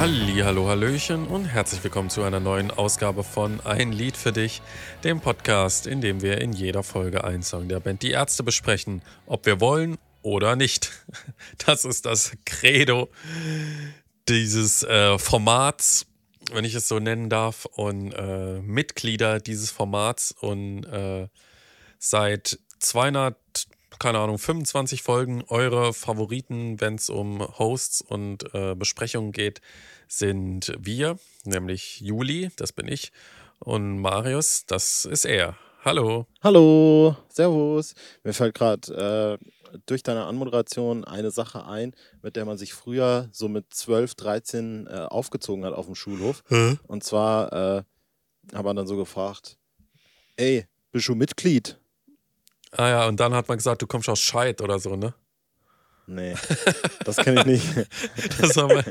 [0.00, 4.62] Halli, hallo, hallöchen und herzlich willkommen zu einer neuen Ausgabe von Ein Lied für dich,
[5.04, 9.02] dem Podcast, in dem wir in jeder Folge einen Song der Band Die Ärzte besprechen,
[9.26, 10.90] ob wir wollen oder nicht.
[11.66, 13.10] Das ist das Credo
[14.26, 16.06] dieses äh, Formats,
[16.50, 21.28] wenn ich es so nennen darf, und äh, Mitglieder dieses Formats und äh,
[21.98, 23.36] seit 200
[24.00, 25.44] keine Ahnung, 25 Folgen.
[25.48, 29.60] Eure Favoriten, wenn es um Hosts und äh, Besprechungen geht,
[30.08, 33.12] sind wir, nämlich Juli, das bin ich,
[33.58, 35.56] und Marius, das ist er.
[35.84, 36.26] Hallo.
[36.42, 37.94] Hallo, Servus.
[38.24, 43.28] Mir fällt gerade äh, durch deine Anmoderation eine Sache ein, mit der man sich früher
[43.32, 46.42] so mit 12, 13 äh, aufgezogen hat auf dem Schulhof.
[46.48, 46.78] Hä?
[46.86, 47.82] Und zwar äh,
[48.54, 49.58] hat man dann so gefragt,
[50.36, 51.79] ey, bist du Mitglied?
[52.72, 55.14] Ah ja, und dann hat man gesagt, du kommst aus Scheid oder so, ne?
[56.06, 56.34] Nee,
[57.04, 57.66] das kenne ich nicht.
[58.40, 58.84] Das haben wir.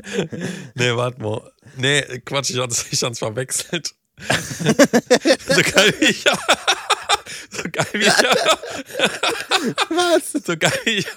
[0.76, 1.52] Nee, warte mal.
[1.76, 3.94] Nee, Quatsch, ich hatte es verwechselt.
[4.20, 6.24] so geil wie ich.
[7.52, 8.14] So geil wie ich.
[9.90, 10.32] Was?
[10.32, 11.08] So geil wie ich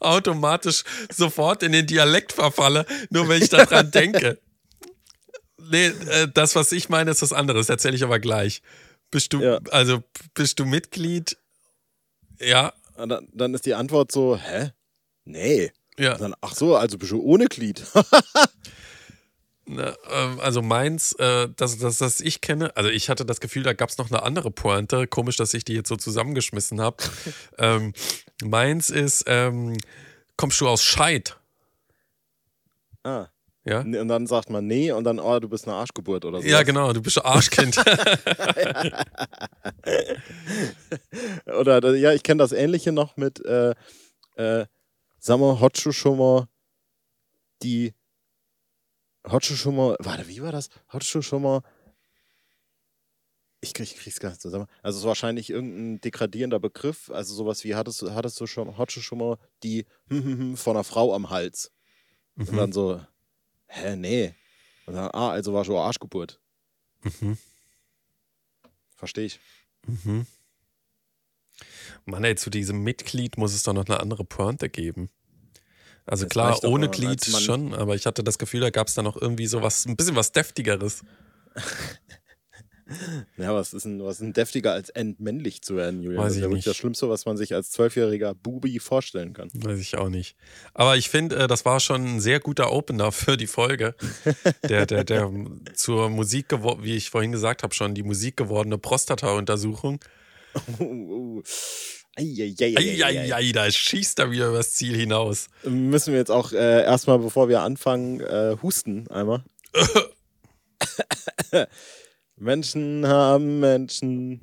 [0.00, 4.38] automatisch sofort in den Dialekt verfalle, nur wenn ich daran denke.
[5.58, 7.68] Nee, äh, das, was ich meine, ist was anderes.
[7.68, 8.62] Erzähle ich aber gleich.
[9.10, 9.58] Bist du, Ja.
[9.70, 10.02] also,
[10.34, 11.36] bist du Mitglied?
[12.42, 14.72] Ja, dann, dann ist die Antwort so, hä?
[15.24, 15.72] Nee.
[15.98, 16.16] ja.
[16.16, 17.84] Dann, ach so, also bist du ohne Glied.
[19.64, 23.62] Ne, ähm, also meins, äh, das, das, das ich kenne, also ich hatte das Gefühl,
[23.62, 25.06] da gab es noch eine andere Pointe.
[25.06, 26.96] Komisch, dass ich die jetzt so zusammengeschmissen habe.
[27.58, 27.92] ähm,
[28.42, 29.78] meins ist, ähm,
[30.36, 31.38] kommst du aus Scheid?
[33.04, 33.28] ah.
[33.64, 33.80] Ja?
[33.80, 36.48] Und dann sagt man nee und dann, oh, du bist eine Arschgeburt oder so.
[36.48, 37.76] Ja, genau, du bist ein Arschkind.
[41.46, 43.74] Oder ja, ich kenne das Ähnliche noch mit, äh,
[44.36, 44.66] äh,
[45.18, 46.48] sag mal, hast du schon mal
[47.62, 47.94] die,
[49.24, 50.68] hast du schon mal, warte, wie war das?
[50.88, 51.62] Hast du schon mal,
[53.60, 54.66] ich, krieg, ich krieg's gar nicht zusammen.
[54.82, 58.76] Also es ist wahrscheinlich irgendein degradierender Begriff, also sowas wie, hattest, du- hattest du schon,
[58.76, 59.86] hast du schon mal die
[60.56, 61.70] von einer Frau am Hals?
[62.34, 62.56] Und mhm.
[62.56, 63.00] dann so,
[63.72, 64.34] hä, nee.
[64.86, 66.40] Und dann, ah, also war schon Arschgeburt.
[67.02, 67.38] Mhm.
[68.96, 69.40] Verstehe ich.
[69.86, 70.26] Mhm.
[72.04, 75.10] Mann, ey, zu diesem Mitglied muss es doch noch eine andere Pointe geben.
[76.04, 78.94] Also Das klar, ohne mal, Glied schon, aber ich hatte das Gefühl, da gab es
[78.94, 81.04] da noch irgendwie so was, ein bisschen was Deftigeres.
[83.36, 86.22] Ja, was ist denn, was ist denn deftiger als entmännlich zu werden, Julian?
[86.22, 86.66] Weiß das ist ich ja wirklich nicht.
[86.68, 89.50] das Schlimmste, was man sich als zwölfjähriger Bubi vorstellen kann.
[89.54, 90.36] Weiß ich auch nicht.
[90.74, 93.94] Aber ich finde, äh, das war schon ein sehr guter Opener für die Folge.
[94.68, 95.30] Der, der, der
[95.74, 100.00] zur Musik, wie ich vorhin gesagt habe, schon die Musik gewordene Prostata-Untersuchung.
[102.16, 105.48] Eieiei, da schießt er wieder übers Ziel hinaus.
[105.64, 109.42] Müssen wir jetzt auch äh, erstmal, bevor wir anfangen, äh, husten einmal.
[112.42, 114.40] Menschen haben Menschen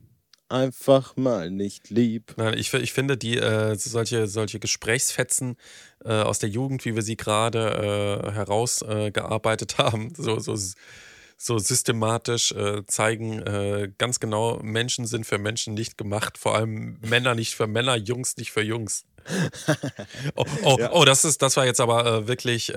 [0.47, 2.33] einfach mal nicht lieb.
[2.37, 5.57] Nein, ich, ich finde, die äh, solche, solche Gesprächsfetzen
[6.03, 10.57] äh, aus der Jugend, wie wir sie gerade äh, herausgearbeitet gearbeitet haben, so, so,
[11.37, 16.97] so systematisch äh, zeigen äh, ganz genau, Menschen sind für Menschen nicht gemacht, vor allem
[17.01, 19.05] Männer nicht für Männer, Jungs nicht für Jungs.
[20.35, 20.91] Oh, oh, Ja.
[20.93, 22.67] oh das, ist, das war jetzt aber äh, wirklich,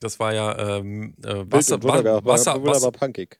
[0.00, 3.38] das war ja ähm, äh, Wasser, Wasser, wunderbar Wasser, punkig.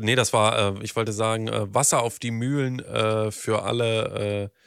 [0.00, 4.50] Nee, das war, äh, ich wollte sagen, äh, Wasser auf die Mühlen äh, für alle,
[4.52, 4.58] äh,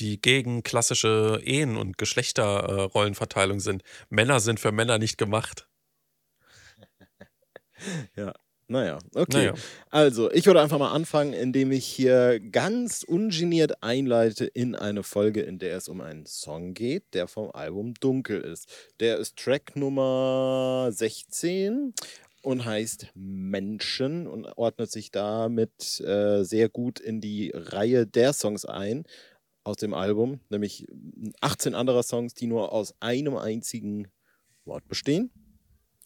[0.00, 3.82] die gegen klassische Ehen und Geschlechterrollenverteilung sind.
[4.10, 5.68] Männer sind für Männer nicht gemacht.
[8.68, 9.36] Naja, okay.
[9.38, 9.54] Naja.
[9.90, 15.42] Also, ich würde einfach mal anfangen, indem ich hier ganz ungeniert einleite in eine Folge,
[15.42, 18.68] in der es um einen Song geht, der vom Album Dunkel ist.
[18.98, 21.94] Der ist Track Nummer 16
[22.46, 28.64] und heißt Menschen und ordnet sich damit äh, sehr gut in die Reihe der Songs
[28.64, 29.02] ein
[29.64, 30.86] aus dem Album, nämlich
[31.40, 34.06] 18 anderer Songs, die nur aus einem einzigen
[34.64, 35.32] Wort bestehen.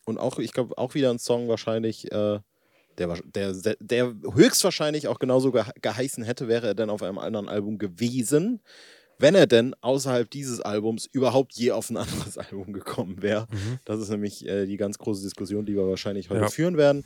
[0.06, 2.40] Und auch, ich glaube, auch wieder ein Song wahrscheinlich, äh,
[2.96, 7.50] der, der, der höchstwahrscheinlich auch genauso ge geheißen hätte, wäre er denn auf einem anderen
[7.50, 8.62] Album gewesen,
[9.20, 13.46] wenn er denn außerhalb dieses Albums überhaupt je auf ein anderes Album gekommen wäre.
[13.50, 13.78] Mhm.
[13.84, 16.48] Das ist nämlich äh, die ganz große Diskussion, die wir wahrscheinlich heute Ja.
[16.48, 17.04] führen werden.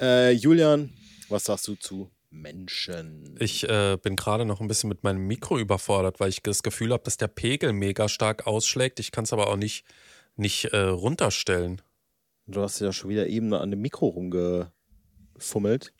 [0.00, 0.92] Äh, Julian,
[1.28, 3.36] was sagst du zu Menschen?
[3.40, 6.92] Ich äh, bin gerade noch ein bisschen mit meinem Mikro überfordert, weil ich das Gefühl
[6.92, 9.00] habe, dass der Pegel mega stark ausschlägt.
[9.00, 9.84] Ich kann es aber auch nicht,
[10.36, 11.80] nicht äh, runterstellen.
[12.46, 15.92] Du hast ja schon wieder eben an dem Mikro rumgefummelt.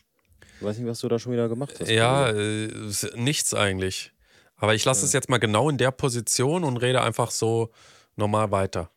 [0.59, 1.89] Ich weiß nicht, was du da schon wieder gemacht hast.
[1.89, 2.67] Ja, äh,
[3.15, 4.11] nichts eigentlich.
[4.57, 7.71] Aber ich lasse es jetzt mal genau in der Position und rede einfach so
[8.15, 8.91] normal weiter.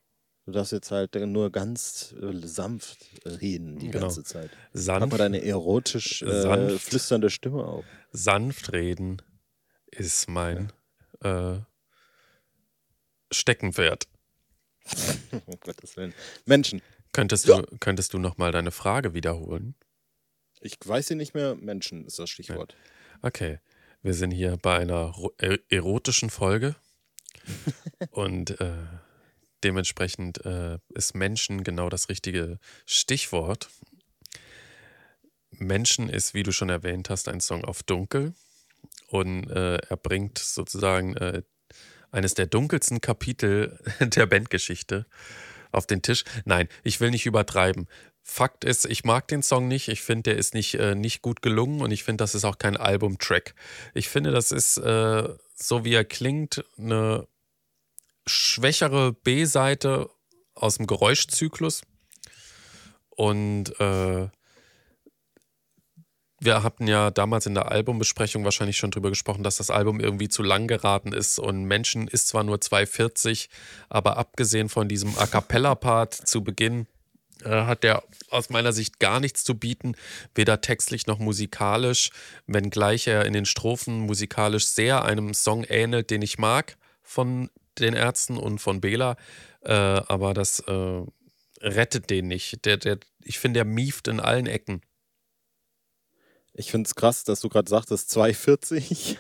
[0.47, 4.07] Du darfst jetzt halt nur ganz äh, sanft reden die Genau.
[4.07, 4.51] ganze Zeit.
[4.73, 7.85] Mal Sanft, deine erotisch äh, flüsternde Stimme auf.
[8.11, 9.21] sanft reden
[9.93, 10.73] ist mein
[11.23, 11.59] äh,
[13.31, 14.09] Steckenpferd.
[15.47, 16.15] um Gottes Willen.
[16.47, 16.83] Menschen.
[17.13, 19.75] Könntest du, könntest du nochmal deine Frage wiederholen?
[20.61, 21.55] Ich weiß sie nicht mehr.
[21.55, 22.77] Menschen ist das Stichwort.
[23.23, 23.59] Okay,
[24.03, 26.75] wir sind hier bei einer er erotischen Folge
[28.11, 28.73] und äh,
[29.63, 33.69] dementsprechend äh, ist Menschen genau das richtige Stichwort.
[35.53, 38.35] Menschen ist, wie du schon erwähnt hast, ein Song auf Dunkel
[39.09, 41.43] und äh, er bringt sozusagen äh,
[42.11, 45.07] eines der dunkelsten Kapitel der Bandgeschichte
[45.73, 46.25] auf den Tisch.
[46.45, 47.87] Nein, ich will nicht übertreiben.
[48.31, 49.89] Fakt ist, ich mag den Song nicht.
[49.89, 52.59] Ich finde, der ist nicht, äh, nicht gut gelungen und ich finde, das ist auch
[52.59, 53.57] kein Albumtrack.
[53.93, 57.27] Ich finde, das ist, äh, so wie er klingt, eine
[58.29, 60.09] schwächere B-Seite
[60.55, 61.83] aus dem Geräuschzyklus.
[63.11, 64.29] Und äh,
[66.39, 70.29] wir hatten ja damals in der Albumbesprechung wahrscheinlich schon drüber gesprochen, dass das Album irgendwie
[70.29, 73.49] zu lang geraten ist und Menschen ist zwar nur 2,40,
[73.89, 76.87] aber abgesehen von diesem A Cappella-Part zu Beginn
[77.49, 79.95] hat der aus meiner Sicht gar nichts zu bieten,
[80.35, 82.11] weder textlich noch musikalisch,
[82.47, 87.95] wenngleich er in den Strophen musikalisch sehr einem Song ähnelt, den ich mag von den
[87.95, 89.17] Ärzten und von Bela,
[89.63, 91.03] äh, aber das äh,
[91.61, 92.65] rettet den nicht.
[92.65, 94.83] Der, der, ich finde, der mieft in allen Ecken.
[96.53, 99.17] Ich finde es krass, dass du gerade sagtest 2,40.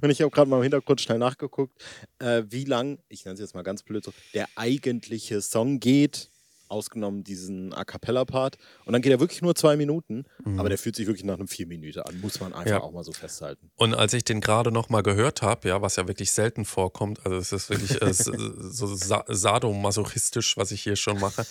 [0.02, 1.80] Und ich habe gerade mal im Hintergrund schnell nachgeguckt,
[2.18, 6.30] äh, wie lang, ich nenne es jetzt mal ganz blöd so, der eigentliche Song geht,
[6.68, 8.56] ausgenommen diesen A Cappella-Part.
[8.84, 10.24] Und dann geht er wirklich nur zwei Minuten,
[10.56, 12.70] aber der fühlt sich wirklich nach einem vier Minuten an, muss man einfach Mhm.
[12.70, 12.80] Ja.
[12.82, 13.70] auch mal so festhalten.
[13.76, 17.24] Und als ich den gerade noch mal gehört habe, ja, was ja wirklich selten vorkommt,
[17.24, 21.46] also es ist wirklich äh, so sa sadomasochistisch, was ich hier schon mache.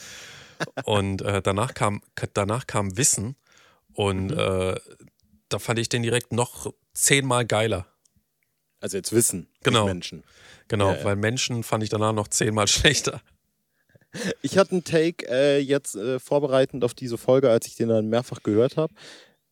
[0.85, 2.01] Und äh, danach kam
[2.33, 3.35] danach kam Wissen
[3.93, 4.37] und Mhm.
[4.37, 4.75] äh,
[5.49, 7.85] da fand ich den direkt noch zehnmal geiler.
[8.79, 9.85] Also jetzt Wissen, Genau.
[9.85, 10.23] Menschen.
[10.67, 11.03] Genau, Ja, ja.
[11.05, 13.21] weil Menschen fand ich danach noch zehnmal schlechter.
[14.41, 18.07] Ich hatte einen Take äh, jetzt äh, vorbereitend auf diese Folge, als ich den dann
[18.09, 18.93] mehrfach gehört habe.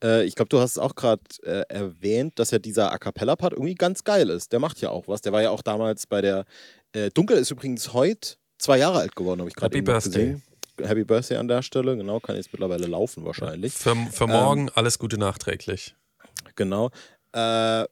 [0.03, 3.53] Äh, ich glaube, du hast es auch gerade äh, erwähnt, dass ja dieser A Cappella-Part
[3.53, 4.51] irgendwie ganz geil ist.
[4.51, 5.21] Der macht ja auch was.
[5.21, 6.45] Der war ja auch damals bei der.
[6.93, 10.41] Äh, Dunkel ist übrigens heute zwei Jahre alt geworden, habe ich gerade gesehen.
[10.81, 13.73] Happy Birthday an der Stelle, genau, kann jetzt mittlerweile laufen wahrscheinlich.
[13.73, 15.95] Für, für morgen alles Gute nachträglich.
[16.55, 16.91] Genau.
[17.31, 17.85] Äh,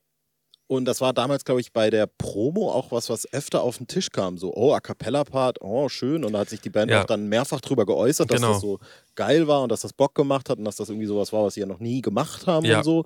[0.68, 3.88] und das war damals, glaube ich, bei der Promo auch was, was öfter auf den
[3.88, 4.38] Tisch kam.
[4.38, 6.24] So, oh, A Cappella-Part, oh, schön.
[6.24, 7.01] Und da hat sich die Band Ja.
[7.01, 8.54] auch dann mehrfach drüber geäußert, dass Genau.
[8.54, 8.80] das so
[9.15, 11.54] geil war und dass das Bock gemacht hat und dass das irgendwie sowas war, was
[11.56, 12.77] sie ja noch nie gemacht haben Ja.
[12.80, 13.06] und so.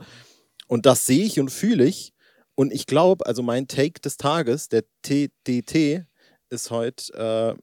[0.67, 2.13] Und das sehe ich und fühle ich.
[2.55, 6.05] Und ich glaube, also mein Take des Tages, der TDT,
[6.49, 7.61] ist heute, äh,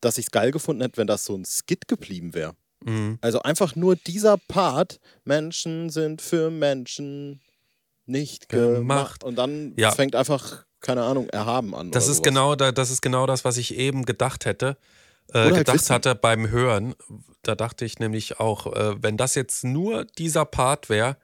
[0.00, 2.54] dass ich es geil gefunden hätte, wenn das so ein Skit geblieben wäre.
[2.84, 3.18] Mhm.
[3.20, 7.40] Also einfach nur dieser Part, Menschen sind für Menschen
[8.06, 9.24] nicht Gemacht.
[9.24, 9.90] Und dann Ja.
[9.92, 11.90] fängt einfach, keine Ahnung, erhaben an.
[11.90, 12.22] Das ist sowas.
[12.28, 14.76] genau da, das ist genau das, was ich eben gedacht hätte.
[15.32, 15.94] Äh, halt gedacht Wissen.
[15.94, 16.94] hatte beim Hören.
[17.42, 21.16] Da dachte ich nämlich auch, äh, wenn das jetzt nur dieser Part wäre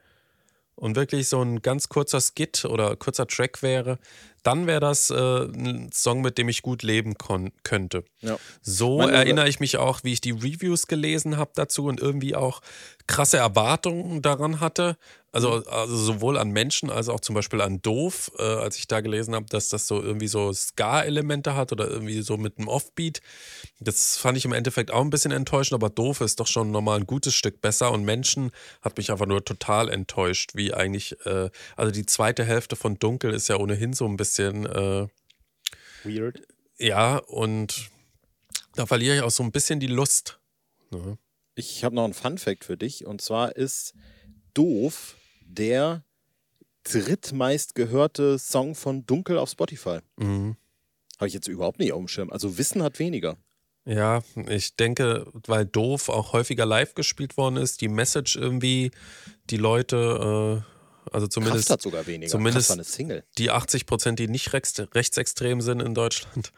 [0.75, 3.99] und wirklich so ein ganz kurzer Skit oder kurzer Track wäre,
[4.41, 7.15] dann wäre das äh, ein Song, mit dem ich gut leben
[7.63, 8.05] könnte.
[8.21, 8.37] Ja.
[8.61, 12.35] So Meine- erinnere ich mich auch, wie ich die Reviews gelesen habe dazu und irgendwie
[12.35, 12.61] auch
[13.05, 14.97] krasse Erwartungen daran hatte.
[15.31, 19.01] Also, also sowohl an Menschen als auch zum Beispiel an Doof, äh, als ich da
[19.01, 23.21] gelesen habe, dass das so irgendwie so Ska-Elemente hat oder irgendwie so mit einem Offbeat.
[23.79, 26.99] Das fand ich im Endeffekt auch ein bisschen enttäuschend, aber Doof ist doch schon nochmal
[26.99, 31.51] ein gutes Stück besser und Menschen hat mich einfach nur total enttäuscht, wie eigentlich, äh,
[31.75, 35.07] also die zweite Hälfte von Dunkel ist ja ohnehin so ein bisschen, äh,
[36.03, 36.41] Weird.
[36.79, 37.89] ja, und
[38.75, 40.39] da verliere ich auch so ein bisschen die Lust.
[40.89, 41.17] Ne?
[41.55, 43.05] Ich habe noch einen Fun-Fact für dich.
[43.05, 43.93] Und zwar ist
[44.53, 45.17] Doof
[45.49, 46.03] der
[46.83, 49.99] drittmeist gehörte Song von Dunkel auf Spotify.
[50.17, 50.55] Mhm.
[51.17, 52.29] Habe ich jetzt überhaupt nicht auf dem Schirm.
[52.31, 53.37] Also Wissen hat weniger.
[53.85, 58.91] Ja, ich denke, weil doof auch häufiger live gespielt worden ist, die Message irgendwie,
[59.49, 62.29] die Leute, äh, also Kraft zumindest hat sogar weniger.
[62.29, 63.23] zumindest- Kraft war eine Single.
[63.37, 66.51] die 80 Prozent, die nicht rechts, rechtsextrem sind in Deutschland,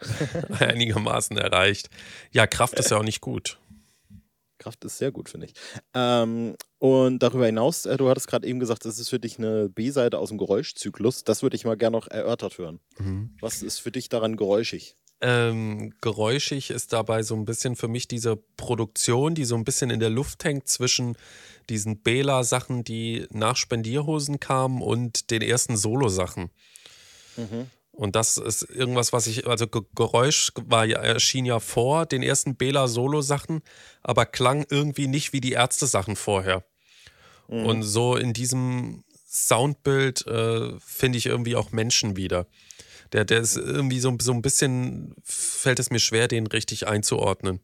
[0.58, 1.90] einigermaßen erreicht.
[2.30, 3.58] Ja, Kraft ist ja auch nicht gut.
[4.60, 5.54] Kraft ist sehr gut, finde ich.
[5.94, 9.68] Ähm, und darüber hinaus, äh, du hattest gerade eben gesagt, das ist für dich eine
[9.68, 11.24] B-Seite aus dem Geräuschzyklus.
[11.24, 12.78] Das würde ich mal gerne noch erörtert hören.
[12.98, 13.34] Mhm.
[13.40, 14.96] Was ist für dich daran geräuschig?
[15.22, 19.90] Ähm, geräuschig ist dabei so ein bisschen für mich diese Produktion, die so ein bisschen
[19.90, 21.16] in der Luft hängt zwischen
[21.68, 26.50] diesen Bela-Sachen, die nach Spendierhosen kamen und den ersten Solo-Sachen.
[28.00, 32.56] Und das ist irgendwas, was ich, also Geräusch war ja, erschien ja vor den ersten
[32.56, 33.60] Bela-Solo-Sachen,
[34.00, 36.64] aber klang irgendwie nicht wie die Ärzte-Sachen vorher.
[37.48, 37.66] Mhm.
[37.66, 42.46] Und so in diesem Soundbild äh, finde ich irgendwie auch Menschen wieder.
[43.12, 47.60] Der, der ist irgendwie so, so ein bisschen, fällt es mir schwer, den richtig einzuordnen.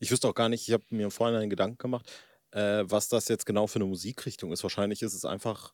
[0.00, 2.10] Ich wüsste auch gar nicht, ich habe mir vorhin einen Gedanken gemacht,
[2.50, 4.64] äh, was das jetzt genau für eine Musikrichtung ist.
[4.64, 5.72] Wahrscheinlich ist es einfach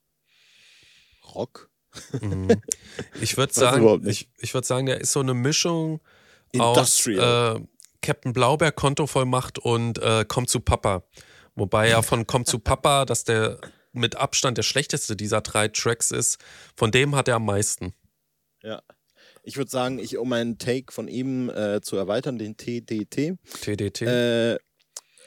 [1.34, 1.70] Rock.
[2.20, 2.60] Mhm.
[3.20, 6.00] Ich würde sagen, ich, ich würde sagen, der ist so eine Mischung
[6.58, 7.60] aus äh,
[8.02, 11.04] Captain Blaubeer Kontovollmacht und äh, Komm zu Papa.
[11.54, 13.58] Wobei ja von Komm zu Papa, dass der
[13.92, 16.38] mit Abstand der schlechteste dieser drei Tracks ist,
[16.76, 17.94] von dem hat er am meisten.
[18.62, 18.82] Ja.
[19.42, 23.38] Ich würde sagen, ich, um meinen Take von ihm äh, zu erweitern, den TDT.
[23.62, 24.02] TDT.
[24.02, 24.58] Äh,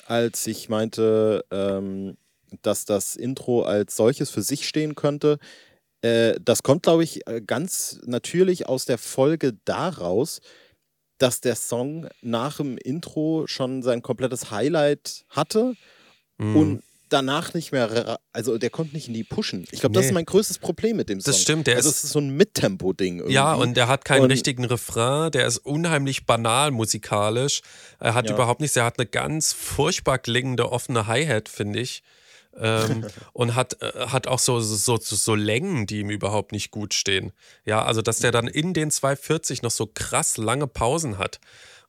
[0.06, 2.18] als ich meinte, ähm,
[2.62, 5.40] dass das Intro als solches für sich stehen könnte.
[6.02, 10.42] Äh, das kommt, glaube ich, äh, ganz natürlich aus der Folge daraus,
[11.18, 15.76] dass der Song nach dem Intro schon sein komplettes Highlight hatte
[16.38, 16.56] mm.
[16.56, 19.68] und danach nicht mehr, also der konnte nicht in die pushen.
[19.72, 20.00] Ich glaube, nee.
[20.00, 21.32] das ist mein größtes Problem mit dem Song.
[21.32, 23.30] Das stimmt, der also ist, es ist so ein Mittempo-Ding.
[23.30, 27.62] Ja, und der hat keinen und, richtigen Refrain, der ist unheimlich banal musikalisch.
[28.00, 28.34] Er hat ja.
[28.34, 32.02] überhaupt nichts, er hat eine ganz furchtbar klingende offene Hi-Hat, finde ich.
[32.58, 36.94] Ähm, und hat, äh, hat auch so, so, so, Längen, die ihm überhaupt nicht gut
[36.94, 37.32] stehen.
[37.66, 41.40] Ja, also dass der dann in den 240 noch so krass lange Pausen hat.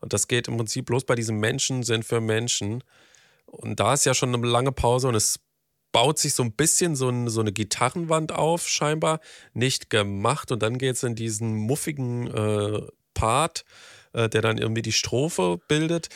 [0.00, 2.82] Und das geht im Prinzip bloß bei diesen Menschen sind für Menschen.
[3.46, 5.38] Und da ist ja schon eine lange Pause und es
[5.92, 9.20] baut sich so ein bisschen so, ein, so eine Gitarrenwand auf, scheinbar.
[9.52, 10.50] Nicht gemacht.
[10.50, 12.80] Und dann geht es in diesen muffigen äh,
[13.14, 13.64] Part
[14.12, 16.08] äh, der dann irgendwie die Strophe bildet.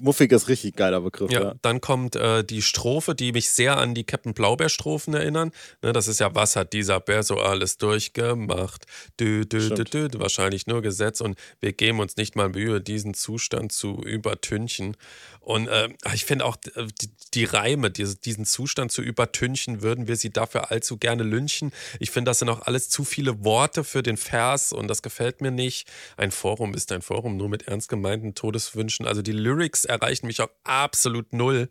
[0.00, 1.30] Muffig ist richtig geiler Begriff.
[1.30, 1.54] Ja, ja.
[1.62, 5.50] Dann kommt äh, die Strophe, die mich sehr an die Captain Blaubeer-Strophen erinnern.
[5.82, 8.86] Ne, das ist ja, was hat dieser Bär so alles durchgemacht?
[9.20, 13.14] Dü, dü, dü, dü, wahrscheinlich nur Gesetz und wir geben uns nicht mal Mühe, diesen
[13.14, 14.96] Zustand zu übertünchen.
[15.40, 20.08] Und äh, ich finde auch äh, die, die Reime, diese, diesen Zustand zu übertünchen, würden
[20.08, 21.72] wir sie dafür allzu gerne lynchen.
[22.00, 25.42] Ich finde, das sind auch alles zu viele Worte für den Vers und das gefällt
[25.42, 25.86] mir nicht.
[26.16, 29.06] Ein Forum ist ein Forum nur mit ernst gemeinten Todeswünschen.
[29.06, 31.68] Also die Lyrics erreichen mich auch absolut null.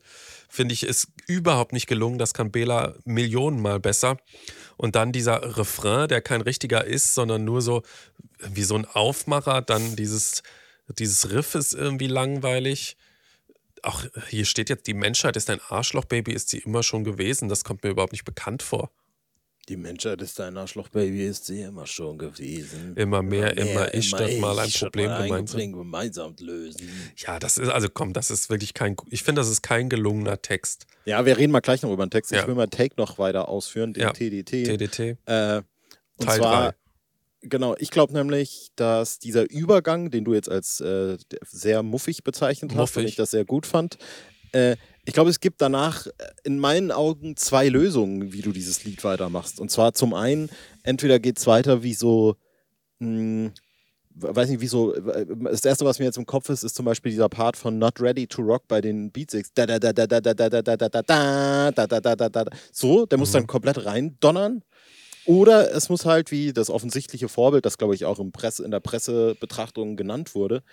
[0.50, 2.18] Finde ich, ist überhaupt nicht gelungen.
[2.18, 4.18] Das kann Bela Millionenmal besser.
[4.78, 7.84] Und dann dieser Refrain, der kein richtiger ist, sondern nur so
[8.40, 9.62] wie so ein Aufmacher.
[9.62, 10.44] Dann dieses,
[10.88, 12.98] dieses Riff ist irgendwie langweilig.
[13.82, 17.50] Auch hier steht jetzt, die Menschheit ist ein Arschloch-Baby, ist sie immer schon gewesen.
[17.50, 18.92] Das kommt mir überhaupt nicht bekannt vor.
[19.70, 22.98] Die Menschheit ist ein Arschloch-Baby, ist sie immer schon gewesen.
[22.98, 25.72] Immer mehr, immer, mehr, ich, statt mal ein Problem gemeinsam.
[25.72, 26.90] gemeinsam lösen.
[27.16, 30.42] Ja, das ist, also komm, das ist wirklich kein, ich finde, das ist kein gelungener
[30.42, 30.86] Text.
[31.06, 32.32] Ja, wir reden mal gleich noch über den Text.
[32.32, 32.42] Ja.
[32.42, 34.12] Ich will mal Take noch weiter ausführen, den ja.
[34.12, 34.66] TDT.
[34.66, 35.00] TDT.
[35.26, 35.62] Äh,
[36.18, 36.78] und Teil zwar, 3.
[37.46, 42.72] Genau, ich glaube nämlich, dass dieser Übergang, den du jetzt als äh, sehr muffig bezeichnet
[42.72, 42.82] muffig.
[42.82, 43.98] hast und ich das sehr gut fand,
[44.54, 46.08] äh, ich glaube, es gibt danach
[46.44, 49.60] in meinen Augen zwei Lösungen, wie du dieses Lied weitermachst.
[49.60, 50.50] Und zwar zum einen,
[50.84, 52.36] entweder geht es weiter wie so,
[53.00, 53.52] mh,
[54.16, 57.12] weiß nicht, wie so, das erste, was mir jetzt im Kopf ist, ist zum Beispiel
[57.12, 59.52] dieser Part von Not Ready to Rock bei den Beatsix.
[62.72, 64.64] So, der muss dann komplett reindonnern.
[65.26, 68.72] Oder es muss halt wie das offensichtliche Vorbild, das glaube ich auch im Presse, in
[68.72, 70.64] der Pressebetrachtung genannt wurde,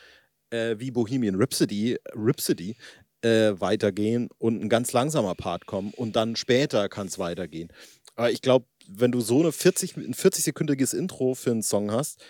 [0.50, 2.76] äh, wie Bohemian Rhapsody, Rhapsody
[3.22, 7.72] äh, weitergehen und ein ganz langsamer Part kommen und dann später kann es weitergehen.
[8.16, 12.22] Aber ich glaube, wenn du so eine 40, ein 40-sekündiges Intro für einen Song hast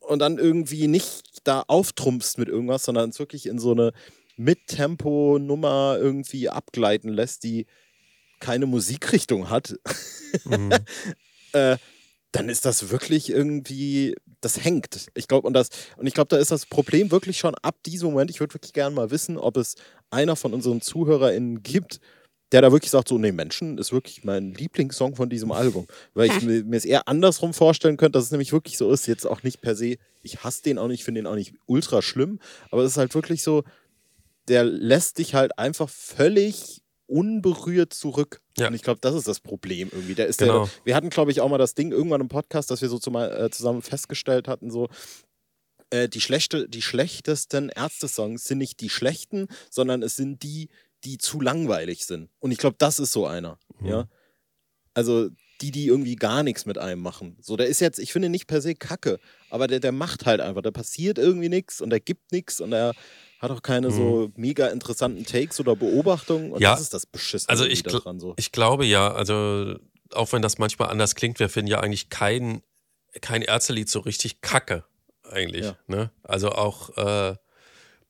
[0.00, 3.92] und dann irgendwie nicht da auftrumpfst mit irgendwas, sondern es wirklich in so eine
[4.36, 7.66] Mittempo-Nummer irgendwie abgleiten lässt, die
[8.40, 9.74] keine Musikrichtung hat,
[10.44, 10.70] mhm.
[11.52, 11.76] äh,
[12.32, 15.08] dann ist das wirklich irgendwie, das hängt.
[15.14, 18.10] Ich glaube, und das, und ich glaube, da ist das Problem wirklich schon ab diesem
[18.10, 18.30] Moment.
[18.30, 19.74] Ich würde wirklich gerne mal wissen, ob es
[20.10, 22.00] einer von unseren ZuhörerInnen gibt,
[22.52, 25.86] der da wirklich sagt, so, nee, Menschen ist wirklich mein Lieblingssong von diesem Album.
[26.14, 29.06] Weil ich mir, mir es eher andersrum vorstellen könnte, dass es nämlich wirklich so ist,
[29.06, 32.02] jetzt auch nicht per se, ich hasse den auch nicht, finde den auch nicht ultra
[32.02, 32.38] schlimm,
[32.70, 33.64] aber es ist halt wirklich so,
[34.48, 38.40] der lässt dich halt einfach völlig unberührt zurück.
[38.56, 38.68] Ja.
[38.68, 40.14] Und ich glaube, das ist das Problem irgendwie.
[40.14, 40.64] Der ist genau.
[40.64, 42.98] der, wir hatten, glaube ich, auch mal das Ding irgendwann im Podcast, dass wir so
[43.18, 44.88] äh, zusammen festgestellt hatten, so,
[45.90, 50.68] äh, die, schlechte, die schlechtesten Ärzte-Songs sind nicht die schlechten, sondern es sind die,
[51.04, 52.28] die zu langweilig sind.
[52.40, 53.58] Und ich glaube, das ist so einer.
[53.80, 53.86] Mhm.
[53.86, 54.08] Ja.
[54.94, 57.36] Also die, die irgendwie gar nichts mit einem machen.
[57.40, 59.18] So, der ist jetzt, ich finde nicht per se kacke,
[59.50, 60.62] aber der, der macht halt einfach.
[60.62, 62.94] Da passiert irgendwie nichts und der gibt nichts und er
[63.38, 63.92] hat auch keine mhm.
[63.92, 66.52] so mega interessanten Takes oder Beobachtungen.
[66.52, 68.18] Und ja, das ist das Beschissene also ich, daran.
[68.18, 68.34] So.
[68.36, 69.76] Ich glaube ja, also
[70.12, 72.62] auch wenn das manchmal anders klingt, wir finden ja eigentlich keinen
[73.20, 74.84] kein Ärztelied so richtig kacke,
[75.22, 75.66] eigentlich.
[75.66, 75.76] Ja.
[75.86, 76.10] Ne?
[76.22, 77.36] Also auch äh,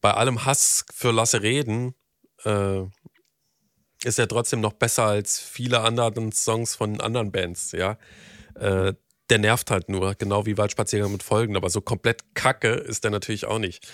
[0.01, 1.95] bei allem Hass für Lasse Reden
[2.45, 2.83] äh,
[4.05, 7.99] ist er trotzdem noch besser als viele anderen Songs von anderen Bands, ja.
[8.55, 8.95] Äh,
[9.31, 13.11] der nervt halt nur, genau wie Waldspaziergang mit Folgen, aber so komplett kacke ist der
[13.11, 13.87] natürlich auch nicht.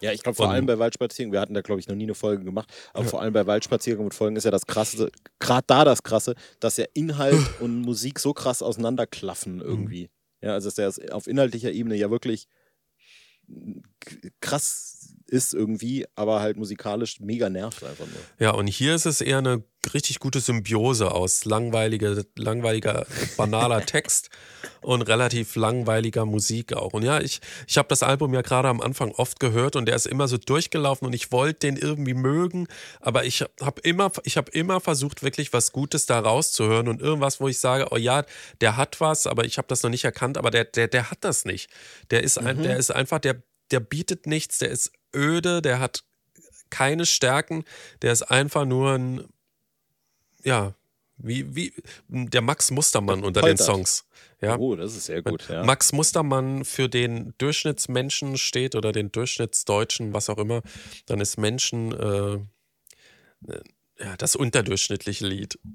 [0.00, 2.14] Ja, ich glaube vor allem bei Waldspaziergang, wir hatten da glaube ich noch nie eine
[2.14, 5.84] Folge gemacht, aber vor allem bei Waldspaziergang mit Folgen ist ja das krasse, gerade da
[5.84, 10.10] das krasse, dass ja Inhalt und Musik so krass auseinanderklaffen irgendwie.
[10.42, 12.46] Ja, also dass der auf inhaltlicher Ebene ja wirklich
[14.40, 14.96] krass
[15.28, 18.20] ist irgendwie, aber halt musikalisch mega nervt einfach nur.
[18.38, 24.30] Ja, und hier ist es eher eine richtig gute Symbiose aus langweiliger, langweiliger, banaler Text
[24.80, 26.92] und relativ langweiliger Musik auch.
[26.92, 29.96] Und ja, ich, ich habe das Album ja gerade am Anfang oft gehört und der
[29.96, 32.68] ist immer so durchgelaufen und ich wollte den irgendwie mögen,
[33.00, 37.40] aber ich habe immer, ich hab immer versucht, wirklich was Gutes da rauszuhören und irgendwas,
[37.40, 38.24] wo ich sage, oh ja,
[38.60, 41.18] der hat was, aber ich habe das noch nicht erkannt, aber der, der, der hat
[41.22, 41.68] das nicht.
[42.10, 46.04] Der ist, ein, der ist einfach, der, der bietet nichts, der ist öde, der hat
[46.70, 47.64] keine Stärken,
[48.02, 49.24] der ist einfach nur ein,
[50.42, 50.74] ja,
[51.16, 51.72] wie, wie
[52.08, 53.66] der Max Mustermann unter den Poltert.
[53.66, 54.04] Songs.
[54.40, 54.58] Ja.
[54.58, 55.64] Oh, das ist sehr gut, ja.
[55.64, 60.62] Max Mustermann für den Durchschnittsmenschen steht oder den Durchschnittsdeutschen, was auch immer,
[61.06, 62.38] dann ist Menschen äh,
[63.98, 65.58] ja, das unterdurchschnittliche Lied.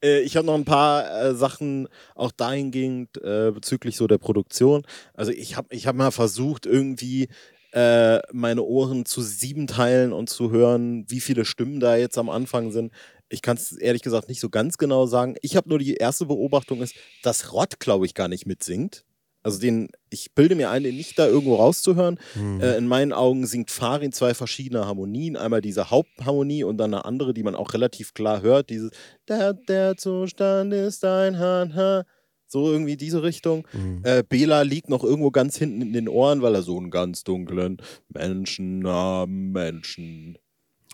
[0.00, 4.86] Äh, ich habe noch ein paar äh, Sachen auch dahingehend äh, bezüglich so der Produktion.
[5.12, 7.26] Also ich habe ich hab mal versucht, irgendwie
[7.72, 12.30] äh, meine Ohren zu sieben teilen und zu hören, wie viele Stimmen da jetzt am
[12.30, 12.92] Anfang sind.
[13.28, 15.34] Ich kann es ehrlich gesagt nicht so ganz genau sagen.
[15.42, 19.04] Ich habe nur die erste Beobachtung ist, dass Rott, glaube ich, gar nicht mitsingt.
[19.46, 22.18] Also den, ich bilde mir ein, den nicht da irgendwo rauszuhören.
[22.32, 22.60] Hm.
[22.60, 25.36] Äh, in meinen Augen singt Farin zwei verschiedene Harmonien.
[25.36, 28.70] Einmal diese Hauptharmonie und dann eine andere, die man auch relativ klar hört.
[28.70, 28.90] Dieses
[29.28, 32.04] Der, der Zustand ist ein Ha.
[32.48, 33.68] So irgendwie diese Richtung.
[33.72, 34.00] Mhm.
[34.02, 37.22] Äh, Bela liegt noch irgendwo ganz hinten in den Ohren, weil er so einen ganz
[37.22, 37.76] dunklen
[38.08, 40.38] Menschen haben Menschen.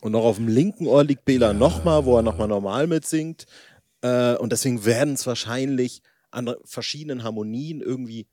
[0.03, 3.47] Und noch auf dem linken Ohr liegt Bela nochmal, wo er nochmal normal mitsingt.
[4.03, 8.27] Äh, und deswegen werden es wahrscheinlich an verschiedenen Harmonien irgendwie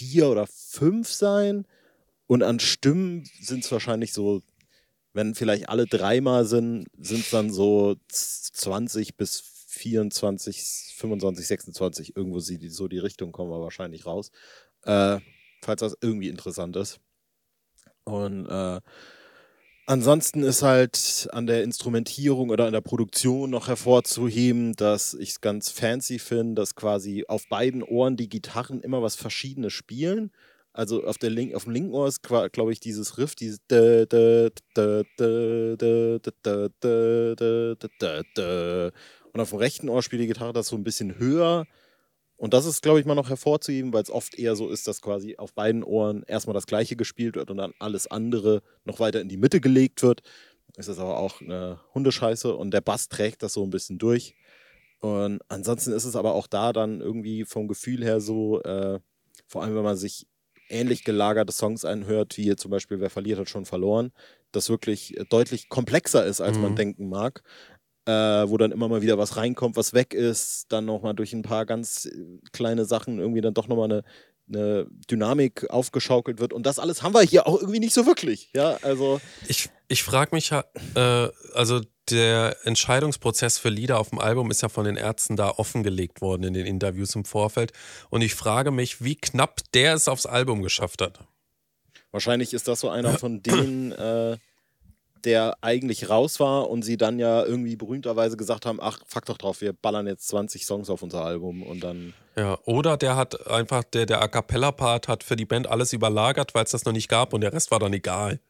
[0.00, 1.66] vier oder fünf sein.
[2.26, 4.40] Und an Stimmen sind es wahrscheinlich so,
[5.12, 12.40] wenn vielleicht alle dreimal sind, sind es dann so 20 bis 24, 25, 26, irgendwo
[12.40, 14.30] sie, so die Richtung kommen wir wahrscheinlich raus.
[14.84, 15.18] Äh,
[15.62, 16.98] falls das irgendwie interessant ist.
[18.04, 18.80] Und äh,
[19.90, 25.40] Ansonsten ist halt an der Instrumentierung oder an der Produktion noch hervorzuheben, dass ich es
[25.40, 30.30] ganz fancy finde, dass quasi auf beiden Ohren die Gitarren immer was Verschiedenes spielen.
[30.72, 33.58] Also auf, der Link, auf dem linken Ohr ist, glaube ich, dieses Riff, dieses
[39.32, 41.66] und auf dem rechten Ohr spielt die Gitarre das so ein bisschen höher
[42.40, 45.02] und das ist, glaube ich, mal noch hervorzuheben, weil es oft eher so ist, dass
[45.02, 49.20] quasi auf beiden Ohren erstmal das Gleiche gespielt wird und dann alles andere noch weiter
[49.20, 50.22] in die Mitte gelegt wird.
[50.78, 54.36] Ist das aber auch eine Hundescheiße und der Bass trägt das so ein bisschen durch.
[55.00, 59.00] Und ansonsten ist es aber auch da dann irgendwie vom Gefühl her so, äh,
[59.46, 60.26] vor allem wenn man sich
[60.68, 64.12] ähnlich gelagerte Songs anhört, wie zum Beispiel Wer verliert hat schon verloren,
[64.52, 66.76] das wirklich äh, deutlich komplexer ist, als man Mhm.
[66.76, 67.42] denken mag.
[68.10, 71.42] Äh, wo dann immer mal wieder was reinkommt, was weg ist, dann nochmal durch ein
[71.42, 74.04] paar ganz äh, kleine Sachen irgendwie dann doch nochmal eine,
[74.48, 76.52] eine Dynamik aufgeschaukelt wird.
[76.52, 78.50] Und das alles haben wir hier auch irgendwie nicht so wirklich.
[78.52, 80.64] Ja, also Ich, ich frage mich ja,
[80.96, 85.50] äh, also der Entscheidungsprozess für Lieder auf dem Album ist ja von den Ärzten da
[85.50, 87.72] offengelegt worden in den Interviews im Vorfeld.
[88.08, 91.20] Und ich frage mich, wie knapp der es aufs Album geschafft hat.
[92.10, 94.36] wahrscheinlich ist das so einer von denen, äh,
[95.24, 99.38] der eigentlich raus war und sie dann ja irgendwie berühmterweise gesagt haben, ach, fuck doch
[99.38, 103.46] drauf, wir ballern jetzt 20 Songs auf unser Album und dann Ja, oder der hat
[103.48, 106.92] einfach, der, der A Cappella-Part hat für die Band alles überlagert, weil es das noch
[106.92, 108.40] nicht gab und der Rest war dann egal.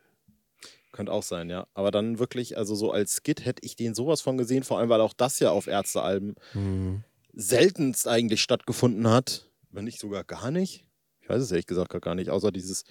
[0.93, 1.67] Könnte auch sein, ja.
[1.75, 4.89] Aber dann wirklich, also so als Skit hätte ich den sowas von gesehen, vor allem
[4.89, 7.05] weil auch das ja auf Ärztealben Hm.
[7.33, 9.47] seltenst eigentlich stattgefunden hat.
[9.71, 10.85] Wenn nicht sogar gar nicht.
[11.21, 12.83] Ich weiß es ehrlich gesagt gar nicht, außer dieses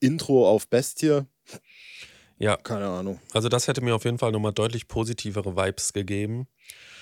[0.00, 1.26] Intro auf Bestie.
[2.38, 3.20] Ja, Keine Ahnung.
[3.32, 6.46] also das hätte mir auf jeden Fall nochmal deutlich positivere Vibes gegeben.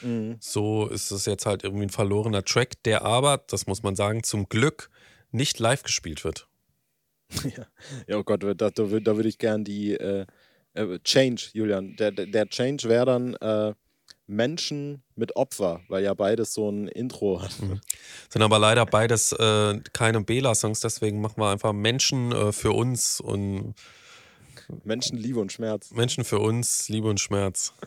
[0.00, 0.36] Mhm.
[0.40, 4.22] So ist es jetzt halt irgendwie ein verlorener Track, der aber, das muss man sagen,
[4.22, 4.90] zum Glück
[5.30, 6.48] nicht live gespielt wird.
[7.44, 7.66] Ja.
[8.06, 10.26] ja, oh Gott, da, da, da würde ich gern die äh,
[10.74, 11.96] äh, Change, Julian.
[11.96, 13.74] Der, der, Change wäre dann äh,
[14.28, 17.50] Menschen mit Opfer, weil ja beides so ein Intro hat.
[17.50, 23.20] Sind aber leider beides äh, keine Bela-Songs, deswegen machen wir einfach Menschen äh, für uns
[23.20, 23.74] und
[24.84, 25.90] Menschen, Liebe und Schmerz.
[25.92, 27.72] Menschen für uns, Liebe und Schmerz.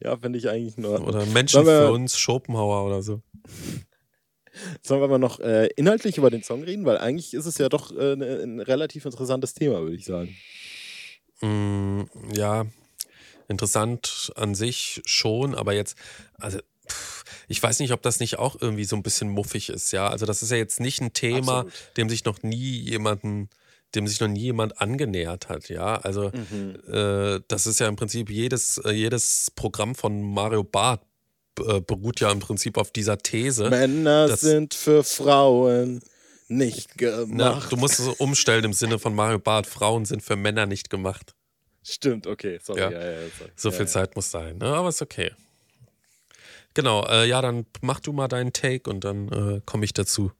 [0.00, 1.04] Ja, finde ich eigentlich nur.
[1.06, 3.20] Oder Menschen wir- für uns, Schopenhauer oder so.
[4.82, 6.84] Sollen wir aber noch äh, inhaltlich über den Song reden?
[6.86, 10.36] Weil eigentlich ist es ja doch äh, ne, ein relativ interessantes Thema, würde ich sagen.
[11.40, 12.64] Mm, ja,
[13.48, 15.96] interessant an sich schon, aber jetzt,
[16.38, 16.58] also
[17.48, 20.08] ich weiß nicht, ob das nicht auch irgendwie so ein bisschen muffig ist, ja.
[20.08, 21.96] Also das ist ja jetzt nicht ein Thema, Absolut.
[21.96, 23.50] dem sich noch nie jemanden,
[23.96, 25.96] dem sich noch nie jemand angenähert hat, ja.
[25.96, 26.76] Also mhm.
[26.92, 31.00] äh, das ist ja im Prinzip jedes, äh, jedes Programm von Mario Barth
[31.58, 33.70] äh, beruht ja im Prinzip auf dieser These.
[33.70, 36.00] Männer sind für Frauen
[36.48, 37.28] nicht gemacht.
[37.32, 39.66] Na, du musst es umstellen im Sinne von Mario Barth.
[39.66, 41.34] Frauen sind für Männer nicht gemacht.
[41.82, 42.80] Stimmt, okay, sorry.
[42.80, 42.90] Ja.
[42.90, 43.50] Ja, ja, sorry.
[43.56, 44.66] So viel Zeit muss sein, ne?
[44.66, 45.30] aber ist okay.
[46.74, 50.30] Genau, äh, ja, dann mach du mal deinen Take und dann äh, komme ich dazu.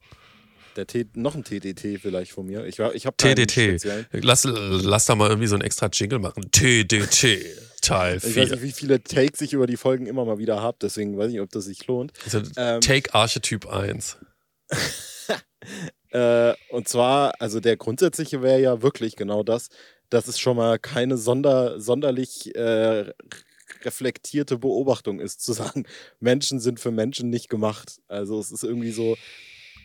[0.77, 2.67] Der T noch ein TDT vielleicht von mir.
[2.67, 3.83] Ich, ich habe TDT.
[4.13, 6.51] Lass, lass da mal irgendwie so einen extra Jingle machen.
[6.51, 7.45] TDT.
[7.81, 8.31] Teil 4.
[8.31, 11.17] Ich weiß nicht, wie viele Takes ich über die Folgen immer mal wieder habe, deswegen
[11.17, 12.13] weiß ich nicht, ob das sich lohnt.
[12.25, 14.19] Also, ähm, Take Archetyp 1.
[16.11, 19.69] äh, und zwar, also der grundsätzliche wäre ja wirklich genau das,
[20.11, 23.13] dass es schon mal keine sonder, sonderlich äh,
[23.85, 25.87] reflektierte Beobachtung ist, zu sagen,
[26.21, 28.01] Menschen sind für Menschen nicht gemacht.
[28.09, 29.17] Also es ist irgendwie so,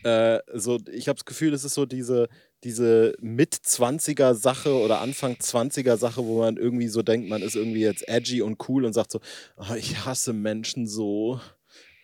[0.04, 2.28] äh, so ich habe das Gefühl, es ist so diese,
[2.64, 8.68] diese Mit-20er-Sache oder Anfang-20er-Sache, wo man irgendwie so denkt, man ist irgendwie jetzt edgy und
[8.68, 9.20] cool und sagt so,
[9.56, 11.40] oh, ich hasse Menschen so.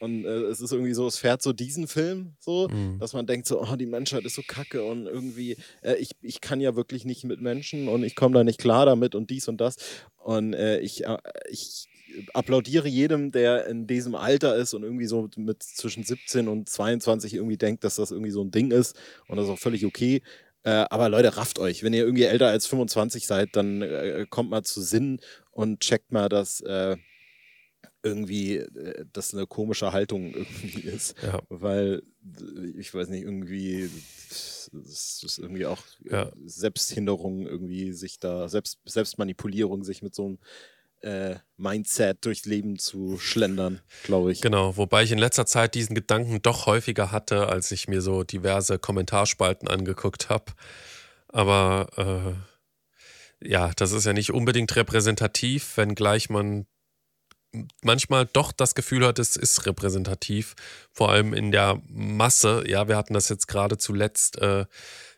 [0.00, 2.98] Und äh, es ist irgendwie so, es fährt so diesen Film so, mhm.
[3.00, 6.40] dass man denkt so, oh, die Menschheit ist so kacke und irgendwie, äh, ich, ich
[6.40, 9.48] kann ja wirklich nicht mit Menschen und ich komme da nicht klar damit und dies
[9.48, 9.76] und das.
[10.18, 11.18] Und äh, ich, äh,
[11.50, 11.87] ich
[12.34, 17.34] applaudiere jedem, der in diesem Alter ist und irgendwie so mit zwischen 17 und 22
[17.34, 18.96] irgendwie denkt, dass das irgendwie so ein Ding ist
[19.28, 20.22] und das ist auch völlig okay.
[20.64, 21.82] Äh, aber Leute, rafft euch.
[21.82, 25.20] Wenn ihr irgendwie älter als 25 seid, dann äh, kommt mal zu Sinn
[25.52, 26.62] und checkt mal, dass
[28.02, 31.16] irgendwie äh, das eine komische Haltung irgendwie ist.
[31.22, 31.40] Ja.
[31.48, 33.90] Weil äh, ich weiß nicht, irgendwie
[34.70, 36.32] es ist irgendwie auch äh, ja.
[36.44, 40.38] Selbsthinderung, irgendwie sich da, Selbst, Selbstmanipulierung, sich mit so einem
[41.02, 44.40] äh, Mindset durchs Leben zu schlendern, glaube ich.
[44.40, 48.24] Genau, wobei ich in letzter Zeit diesen Gedanken doch häufiger hatte, als ich mir so
[48.24, 50.52] diverse Kommentarspalten angeguckt habe.
[51.28, 52.36] Aber
[53.42, 56.66] äh, ja, das ist ja nicht unbedingt repräsentativ, wenngleich man
[57.82, 60.54] manchmal doch das Gefühl hat, es ist repräsentativ,
[60.92, 62.64] vor allem in der Masse.
[62.66, 64.38] Ja, wir hatten das jetzt gerade zuletzt.
[64.38, 64.66] Äh,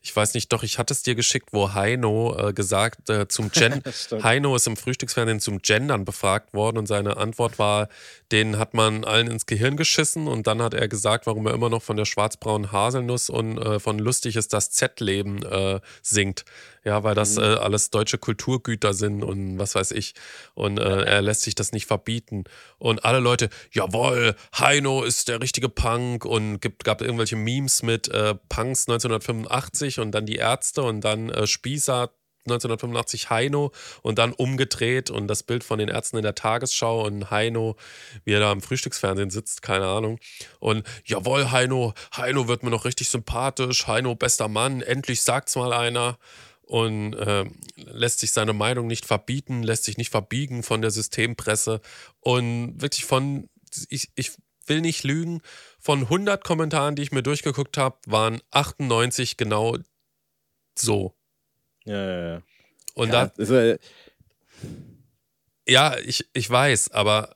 [0.03, 3.51] ich weiß nicht, doch, ich hatte es dir geschickt, wo Heino äh, gesagt, äh, zum
[3.51, 3.83] Gen
[4.23, 7.89] Heino ist im Frühstücksfernsehen zum Gendern befragt worden und seine Antwort war,
[8.33, 11.69] den hat man allen ins Gehirn geschissen und dann hat er gesagt, warum er immer
[11.69, 16.45] noch von der schwarzbraunen Haselnuss und äh, von lustig ist das Z-Leben äh, singt.
[16.85, 17.43] Ja, weil das mhm.
[17.43, 20.15] äh, alles deutsche Kulturgüter sind und was weiß ich.
[20.55, 22.45] Und äh, er lässt sich das nicht verbieten.
[22.79, 28.09] Und alle Leute, jawohl, Heino ist der richtige Punk und gibt, gab irgendwelche Memes mit
[28.09, 32.11] äh, Punks 1985 und dann die Ärzte und dann äh, Spießer
[32.47, 33.71] 1985 Heino
[34.03, 37.77] und dann umgedreht und das Bild von den Ärzten in der Tagesschau und Heino,
[38.25, 40.19] wie er da im Frühstücksfernsehen sitzt, keine Ahnung.
[40.59, 45.73] Und jawohl, Heino, Heino wird mir noch richtig sympathisch, Heino, bester Mann, endlich sagt's mal
[45.73, 46.19] einer
[46.71, 51.81] und äh, lässt sich seine Meinung nicht verbieten, lässt sich nicht verbiegen von der Systempresse
[52.21, 53.51] und wirklich von,
[53.89, 54.31] ich, ich
[54.67, 55.41] will nicht lügen,
[55.81, 59.79] von 100 Kommentaren, die ich mir durchgeguckt habe, waren 98 genau
[60.79, 61.17] so.
[61.87, 62.43] Ja, ja, ja.
[62.95, 63.43] Und ja, da.
[63.43, 63.79] Äh
[65.67, 67.35] ja, ich, ich weiß, aber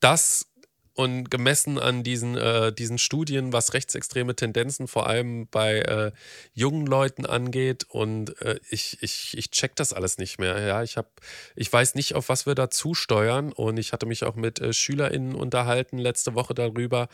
[0.00, 0.46] das
[0.94, 6.12] und gemessen an diesen, äh, diesen Studien, was rechtsextreme Tendenzen vor allem bei äh,
[6.52, 10.60] jungen Leuten angeht, und äh, ich, ich, ich check das alles nicht mehr.
[10.60, 11.08] Ja, ich habe,
[11.56, 13.52] ich weiß nicht, auf was wir da zusteuern.
[13.52, 17.08] Und ich hatte mich auch mit äh, SchülerInnen unterhalten letzte Woche darüber.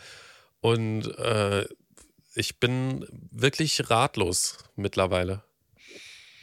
[0.61, 1.65] Und äh,
[2.35, 5.43] ich bin wirklich ratlos mittleine.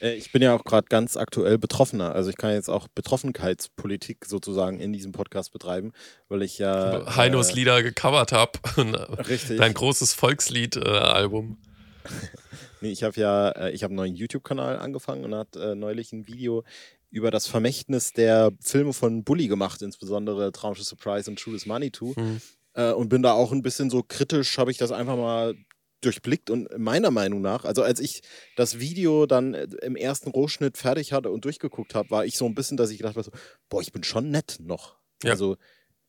[0.00, 2.14] Äh, ich bin ja auch gerade ganz aktuell Betroffener.
[2.14, 5.92] Also ich kann jetzt auch Betroffenheitspolitik sozusagen in diesem Podcast betreiben,
[6.28, 7.16] weil ich ja.
[7.16, 8.52] Heinos äh, Lieder gecovert habe.
[9.28, 9.58] Richtig.
[9.58, 11.58] Dein großes Volkslied-Album.
[12.04, 12.08] Äh,
[12.80, 16.12] nee, ich habe ja, äh, ich habe einen neuen YouTube-Kanal angefangen und hat äh, neulich
[16.12, 16.64] ein Video
[17.10, 22.14] über das Vermächtnis der Filme von Bully gemacht, insbesondere Traumschiff Surprise und True Money Too.
[22.16, 22.40] Mhm.
[22.74, 25.54] und bin da auch ein bisschen so kritisch, habe ich das einfach mal
[26.00, 28.22] durchblickt und meiner Meinung nach, also als ich
[28.56, 32.46] das Video dann äh, im ersten Rohschnitt fertig hatte und durchgeguckt habe, war ich so
[32.46, 33.32] ein bisschen, dass ich gedacht habe, so,
[33.68, 34.96] boah, ich bin schon nett noch.
[35.22, 35.32] Ja.
[35.32, 35.56] Also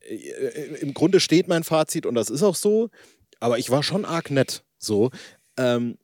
[0.02, 2.90] äh, äh, im Grunde steht mein Fazit und das ist auch so,
[3.40, 5.12] aber ich war schon arg nett so.
[5.58, 5.98] Ähm,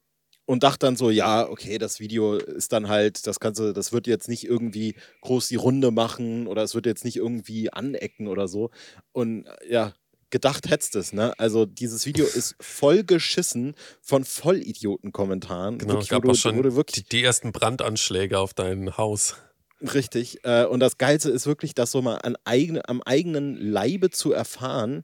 [0.45, 4.07] und dachte dann so, ja, okay, das Video ist dann halt, das Ganze, das wird
[4.07, 8.49] jetzt nicht irgendwie groß die Runde machen oder es wird jetzt nicht irgendwie anecken oder
[8.49, 8.69] so.
[9.13, 9.93] Und ja,
[10.33, 11.37] gedacht hättest es, ne?
[11.37, 15.77] Also dieses Video ist voll geschissen von Vollidioten-Kommentaren.
[15.77, 19.35] Genau, es gab auch schon die, die, ersten Brandanschläge auf dein Haus.
[19.79, 20.43] Richtig.
[20.43, 24.33] Äh, und das Geilste ist wirklich, das so mal an eigene, am eigenen Leibe zu
[24.33, 25.03] erfahren,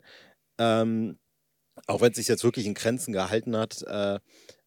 [0.58, 1.20] ähm,
[1.86, 4.20] auch wenn es sich jetzt wirklich in Grenzen gehalten hat, äh,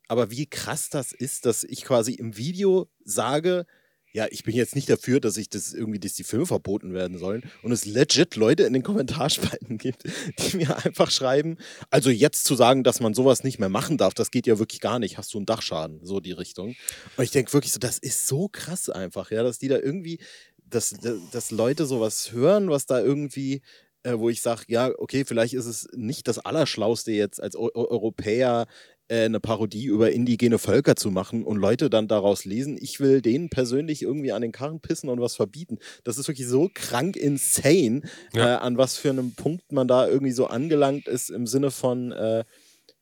[0.07, 3.66] aber wie krass das ist, dass ich quasi im Video sage,
[4.12, 7.18] ja, ich bin jetzt nicht dafür, dass ich das irgendwie, dass die Filme verboten werden
[7.18, 10.05] sollen und es legit Leute in den Kommentarspalten gibt,
[10.38, 11.57] die mir einfach schreiben,
[11.90, 14.81] also jetzt zu sagen, dass man sowas nicht mehr machen darf, das geht ja wirklich
[14.81, 16.77] gar nicht, hast du einen Dachschaden, so die Richtung.
[17.16, 20.18] Und ich denke wirklich so, das ist so krass einfach, ja, dass die da irgendwie,
[20.64, 20.94] dass,
[21.33, 23.62] dass Leute sowas hören, was da irgendwie
[24.05, 27.70] äh, wo ich sage, ja, okay, vielleicht ist es nicht das Allerschlauste jetzt als Eu
[27.75, 28.66] Europäer
[29.12, 33.20] äh, eine Parodie über indigene Völker zu machen und Leute dann daraus lesen, ich will
[33.20, 35.79] denen persönlich irgendwie an den Karren pissen und was verbieten.
[36.03, 38.55] Das ist wirklich so krank insane, ja.
[38.55, 42.12] äh, an was für einem Punkt man da irgendwie so angelangt ist im Sinne von,
[42.12, 42.44] äh,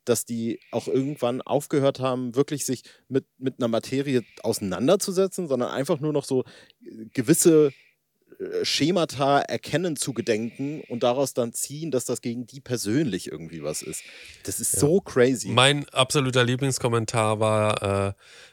[0.05, 6.01] dass die auch irgendwann aufgehört haben, wirklich sich mit, mit einer Materie auseinanderzusetzen, sondern einfach
[6.01, 6.43] nur noch so
[6.85, 7.71] äh, gewisse
[8.63, 13.83] Schemata erkennen zu gedenken und daraus dann ziehen, dass das gegen die persönlich irgendwie was
[13.83, 14.03] ist.
[14.45, 14.81] Das ist ja.
[14.81, 15.49] so crazy.
[15.49, 18.13] Mein absoluter Lieblingskommentar war, äh,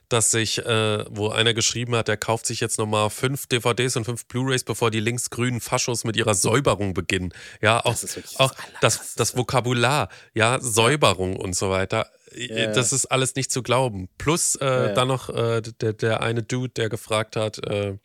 [0.10, 4.06] dass sich, äh, wo einer geschrieben hat, er kauft sich jetzt nochmal fünf DVDs und
[4.06, 7.34] fünf Blu-Rays, bevor die linksgrünen Faschos mit ihrer Säuberung beginnen.
[7.62, 12.10] Ja, auch, das, auch das, das Vokabular, ja, Säuberung und so weiter.
[12.36, 12.74] Yeah.
[12.74, 14.10] Das ist alles nicht zu glauben.
[14.18, 14.94] Plus äh, yeah.
[14.94, 17.98] dann noch äh, der, der eine Dude, der gefragt hat, äh,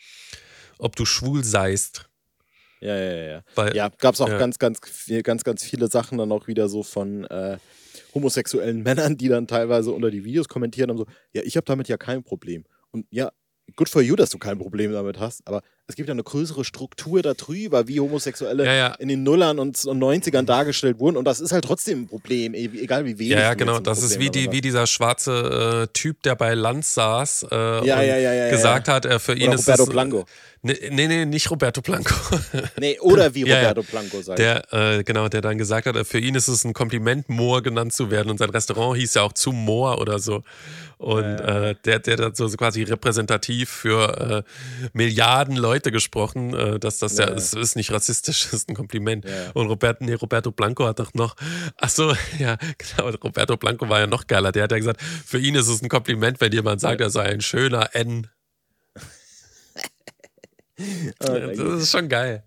[0.82, 2.08] ob du schwul seist.
[2.80, 3.42] Ja, ja, ja.
[3.54, 4.38] Weil, ja, gab es auch ja.
[4.38, 4.80] ganz, ganz,
[5.22, 7.58] ganz, ganz viele Sachen dann auch wieder so von äh,
[8.12, 11.86] homosexuellen Männern, die dann teilweise unter die Videos kommentieren und so, ja, ich habe damit
[11.88, 12.64] ja kein Problem.
[12.90, 13.30] Und ja,
[13.76, 16.64] good for you, dass du kein Problem damit hast, aber es gibt ja eine größere
[16.64, 18.86] Struktur darüber, wie Homosexuelle ja, ja.
[18.94, 22.54] in den Nullern und, und 90ern dargestellt wurden und das ist halt trotzdem ein Problem,
[22.54, 23.32] e, egal wie wenig.
[23.32, 26.94] Ja, ja genau, das ist wie, die, wie dieser schwarze äh, Typ, der bei Lanz
[26.94, 30.24] saß äh, ja, und gesagt hat, äh, für ihn Oder ist Roberto es, Blanco.
[30.64, 32.14] Nee, nee, nee, nicht Roberto Blanco.
[32.78, 34.38] nee, oder wie Roberto Blanco sagt.
[34.38, 37.92] Der, äh, genau, der dann gesagt hat, für ihn ist es ein Kompliment, Moor genannt
[37.92, 38.30] zu werden.
[38.30, 40.44] Und sein Restaurant hieß ja auch zu Moor oder so.
[40.98, 46.98] Und äh, der, der hat so quasi repräsentativ für äh, Milliarden Leute gesprochen, äh, dass
[46.98, 49.26] das ja, ja es ist nicht rassistisch, ist ein Kompliment.
[49.54, 51.34] Und Roberto, nee, Roberto Blanco hat doch noch,
[51.76, 54.52] ach so, ja, genau, Roberto Blanco war ja noch geiler.
[54.52, 57.24] Der hat ja gesagt, für ihn ist es ein Kompliment, wenn jemand sagt, er sei
[57.24, 58.28] ein schöner N.
[61.20, 62.44] oh, das ist schon geil.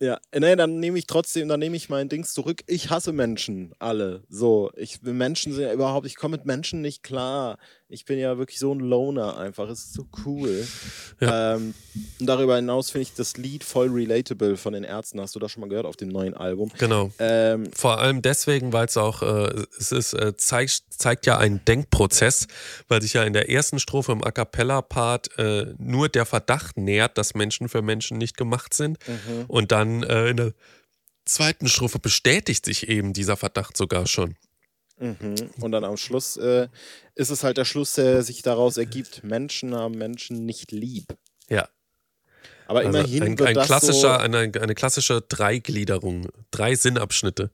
[0.00, 2.62] Ja, nee, dann nehme ich trotzdem, dann nehme ich mein Dings zurück.
[2.66, 4.24] Ich hasse Menschen, alle.
[4.28, 7.58] So, ich Menschen sind ja überhaupt, ich komme mit Menschen nicht klar.
[7.88, 9.68] Ich bin ja wirklich so ein Loner einfach.
[9.68, 10.66] Es ist so cool.
[11.20, 11.54] Ja.
[11.54, 11.74] Ähm,
[12.18, 15.20] und darüber hinaus finde ich das Lied voll relatable von den Ärzten.
[15.20, 16.72] Hast du das schon mal gehört auf dem neuen Album?
[16.78, 17.12] Genau.
[17.18, 21.62] Ähm, Vor allem deswegen, weil es auch, äh, es ist, äh, zeigt, zeigt ja einen
[21.66, 22.48] Denkprozess,
[22.88, 27.18] weil sich ja in der ersten Strophe im A Cappella-Part äh, nur der Verdacht nährt,
[27.18, 28.98] dass Menschen für Menschen nicht gemacht sind.
[29.06, 29.44] Mhm.
[29.46, 30.52] Und dann äh, in der
[31.26, 34.36] zweiten Strophe bestätigt sich eben dieser Verdacht sogar schon.
[34.98, 35.34] Mhm.
[35.60, 36.68] Und dann am Schluss äh,
[37.14, 41.16] ist es halt der Schluss, der sich daraus ergibt: Menschen haben Menschen nicht lieb.
[41.48, 41.68] Ja.
[42.66, 47.50] Aber also immerhin ein, wird ein das klassischer, so, eine, eine klassische Dreigliederung, drei Sinnabschnitte.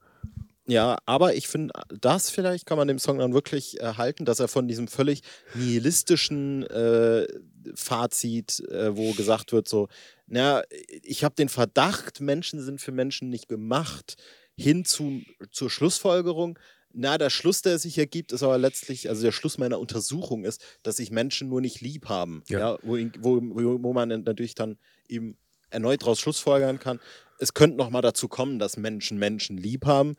[0.70, 4.46] Ja, aber ich finde, das vielleicht kann man dem Song dann wirklich erhalten, dass er
[4.46, 5.22] von diesem völlig
[5.54, 7.26] nihilistischen äh,
[7.74, 9.88] Fazit, äh, wo gesagt wird, so,
[10.28, 10.62] na,
[11.02, 14.14] ich habe den Verdacht, Menschen sind für Menschen nicht gemacht,
[14.56, 16.56] hin zu, zur Schlussfolgerung,
[16.92, 20.62] na, der Schluss, der sich ergibt, ist aber letztlich, also der Schluss meiner Untersuchung ist,
[20.82, 22.42] dass sich Menschen nur nicht lieb haben.
[22.48, 22.58] Ja.
[22.58, 25.36] ja wo, wo, wo man natürlich dann eben
[25.70, 27.00] erneut daraus schlussfolgern kann,
[27.38, 30.16] es könnte noch mal dazu kommen, dass Menschen Menschen lieb haben.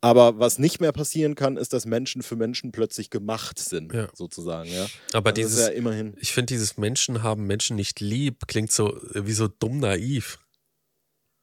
[0.00, 4.08] Aber was nicht mehr passieren kann, ist, dass Menschen für Menschen plötzlich gemacht sind, ja.
[4.14, 4.68] sozusagen.
[4.68, 4.86] Ja?
[5.12, 6.16] Aber das dieses, ja immerhin.
[6.20, 10.40] ich finde, dieses Menschen haben Menschen nicht lieb, klingt so wie so dumm naiv.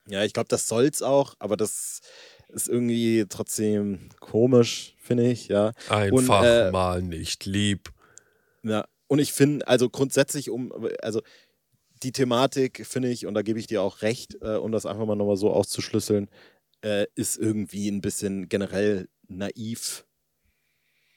[0.09, 2.01] Ja, ich glaube, das soll's auch, aber das
[2.49, 5.73] ist irgendwie trotzdem komisch, finde ich, ja.
[5.89, 7.91] Einfach und, äh, mal nicht lieb.
[8.63, 11.21] Ja, und ich finde, also grundsätzlich um, also
[12.03, 15.05] die Thematik, finde ich, und da gebe ich dir auch recht, äh, um das einfach
[15.05, 16.29] mal nochmal so auszuschlüsseln,
[16.81, 20.05] äh, ist irgendwie ein bisschen generell naiv.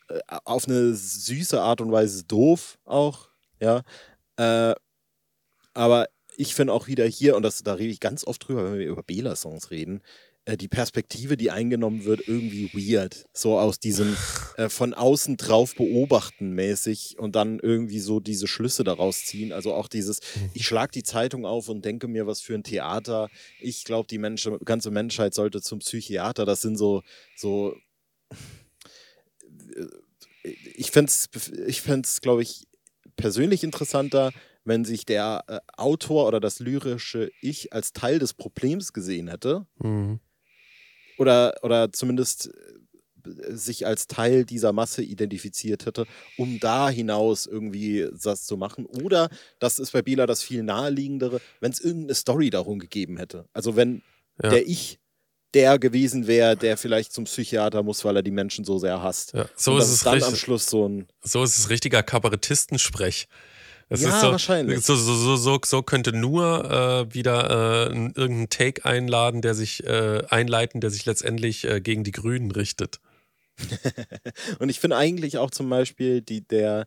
[0.09, 3.29] Äh, auf eine süße Art und Weise doof auch,
[3.61, 3.83] ja.
[4.37, 4.75] Äh,
[5.75, 8.79] aber ich finde auch wieder hier, und das, da rede ich ganz oft drüber, wenn
[8.79, 10.03] wir über Bela-Songs reden,
[10.45, 13.27] äh, die Perspektive, die eingenommen wird, irgendwie weird.
[13.33, 14.17] So aus diesem
[14.57, 19.53] äh, von außen drauf beobachten mäßig und dann irgendwie so diese Schlüsse daraus ziehen.
[19.53, 20.51] Also auch dieses, Mhm.
[20.55, 23.29] ich schlag die Zeitung auf und denke mir, was für ein Theater.
[23.61, 26.45] Ich glaube, die Mensch ganze Menschheit sollte zum Psychiater.
[26.45, 27.03] Das sind so,
[27.37, 27.77] so
[30.75, 31.29] ich fände es,
[31.67, 32.67] ich fänd's, glaube ich,
[33.17, 34.33] persönlich interessanter,
[34.65, 39.67] wenn sich der äh, Autor oder das lyrische Ich als Teil des Problems gesehen hätte.
[39.79, 40.21] Mhm.
[41.23, 46.07] Oder, oder zumindest äh, sich als Teil dieser Masse identifiziert hätte,
[46.37, 48.85] um da hinaus irgendwie das zu machen.
[48.85, 49.29] Oder,
[49.61, 53.47] das ist bei Bela das viel naheliegendere, wenn es irgendeine Story darum gegeben hätte.
[53.53, 54.03] Also wenn
[54.43, 54.51] Ja.
[54.51, 54.99] der Ich
[55.55, 59.35] der gewesen wäre, der vielleicht zum Psychiater muss, weil er die Menschen so sehr hasst.
[59.35, 60.41] Ja, so ist es dann am richtig.
[60.41, 63.29] Schluss so ein So ist es richtiger Kabarettistensprech.
[63.88, 64.81] Es Ja, ist so, wahrscheinlich.
[64.81, 70.23] So, so, so, so, könnte nur äh, wieder äh, irgendein Take einladen, der sich äh,
[70.29, 73.01] einleiten, der sich letztendlich äh, gegen die Grünen richtet.
[74.59, 76.87] Und ich finde eigentlich auch zum Beispiel die, der,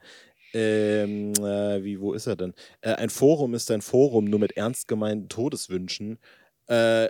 [0.53, 2.53] ähm, äh, wie, wo ist er denn?
[2.81, 6.17] Äh, ein Forum ist ein Forum, nur mit ernst gemeinten Todeswünschen.
[6.67, 7.09] Äh,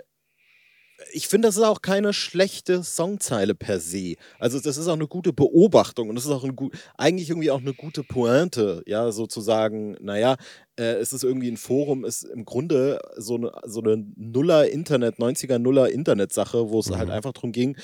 [1.12, 4.14] ich finde, das ist auch keine schlechte Songzeile per se.
[4.38, 7.50] Also das ist auch eine gute Beobachtung und das ist auch ein gut, eigentlich irgendwie
[7.50, 10.36] auch eine gute Pointe, ja, sozusagen, naja,
[10.78, 15.58] äh, es ist irgendwie ein Forum, ist im Grunde so eine, so eine Nuller-Internet, 90er
[15.58, 16.96] Nuller-Internet-Sache, wo es Mhm.
[16.96, 17.76] halt einfach darum ging,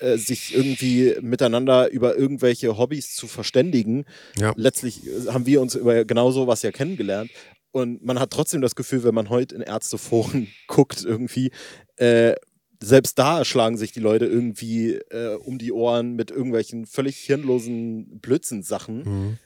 [0.00, 4.04] äh, sich irgendwie miteinander über irgendwelche Hobbys zu verständigen.
[4.38, 4.52] Ja.
[4.56, 7.30] Letztlich äh, haben wir uns über genau sowas ja kennengelernt.
[7.72, 11.50] Und man hat trotzdem das Gefühl, wenn man heute in Ärzteforen guckt, irgendwie,
[11.96, 12.34] äh,
[12.82, 18.18] selbst da schlagen sich die Leute irgendwie äh, um die Ohren mit irgendwelchen völlig hirnlosen
[18.20, 18.98] Blödsinnsachen.
[19.04, 19.38] Mhm.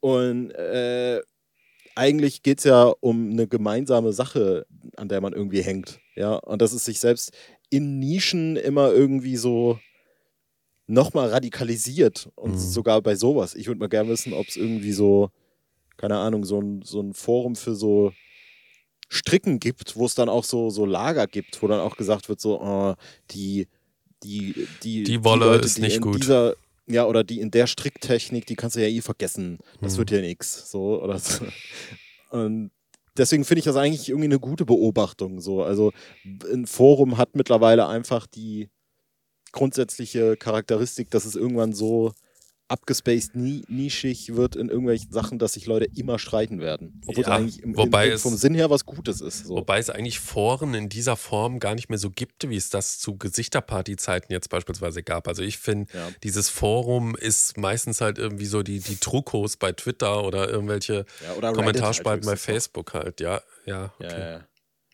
[0.00, 1.20] Und äh,
[1.94, 6.00] eigentlich geht es ja um eine gemeinsame Sache, an der man irgendwie hängt.
[6.16, 7.32] Ja, und das ist sich selbst
[7.70, 9.78] in Nischen immer irgendwie so
[10.86, 12.30] nochmal radikalisiert.
[12.34, 12.58] Und Mhm.
[12.58, 13.54] sogar bei sowas.
[13.54, 15.30] Ich würde mal gerne wissen, ob es irgendwie so,
[15.96, 18.12] keine Ahnung, so ein, so ein Forum für so
[19.12, 22.40] Stricken gibt, wo es dann auch so, so Lager gibt, wo dann auch gesagt wird,
[22.40, 22.94] so, oh,
[23.30, 23.68] die,
[24.22, 26.22] die, die, Die Wolle Leute, ist die nicht in gut.
[26.22, 26.54] Dieser,
[26.86, 29.58] ja, oder die in der Stricktechnik, die kannst du ja eh vergessen.
[29.82, 29.98] Das Mhm.
[29.98, 30.70] wird ja nix.
[30.70, 31.44] So, oder so.
[32.30, 32.70] Und
[33.16, 35.40] deswegen finde ich das eigentlich irgendwie eine gute Beobachtung.
[35.40, 35.62] So.
[35.62, 35.92] Also
[36.24, 38.70] ein Forum hat mittlerweile einfach die
[39.52, 42.12] grundsätzliche Charakteristik, dass es irgendwann so
[42.72, 47.00] abgespaced, ni nischig wird in irgendwelchen Sachen, dass sich Leute immer streiten werden.
[47.06, 49.46] Obwohl Ja, es eigentlich im, wobei im, es- vom Sinn her was Gutes ist.
[49.46, 49.56] So.
[49.56, 52.98] Wobei es eigentlich Foren in dieser Form gar nicht mehr so gibt, wie es das
[52.98, 55.28] zu Gesichterparty-Zeiten jetzt beispielsweise gab.
[55.28, 56.08] Also ich finde, Ja.
[56.22, 61.34] dieses Forum ist meistens halt irgendwie so die, die Trucos bei Twitter oder irgendwelche Ja,
[61.36, 62.52] oder Kommentarspalten bei halt höchstens noch.
[62.54, 63.20] Facebook halt.
[63.20, 64.38] Ja, ja, Ja, okay.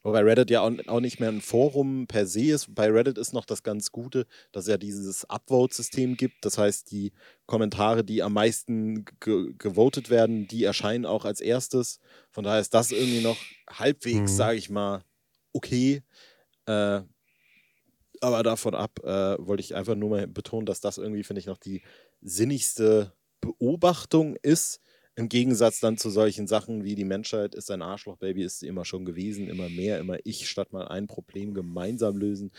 [0.03, 2.75] Wobei Reddit ja auch, auch nicht mehr ein Forum per se ist.
[2.75, 6.45] Bei Reddit ist noch das ganz Gute, dass es ja dieses Upvote-System gibt.
[6.45, 7.13] Das heißt, die
[7.47, 11.99] Kommentare, die am meisten ge gewotet werden, die erscheinen auch als erstes.
[12.31, 13.39] Von daher ist das irgendwie noch
[13.71, 14.37] halbwegs, Mhm.
[14.37, 15.03] sage ich mal,
[15.53, 16.03] okay.
[16.67, 17.03] Äh,
[18.21, 21.47] aber davon ab äh, wollte ich einfach nur mal betonen, dass das irgendwie, finde ich,
[21.47, 21.83] noch die
[22.21, 24.81] sinnigste Beobachtung ist.
[25.19, 28.85] Im Gegensatz dann zu solchen Sachen wie die Menschheit ist ein Arschloch-Baby, ist sie immer
[28.85, 32.53] schon gewesen, immer mehr, immer ich, statt mal ein Problem gemeinsam lösen.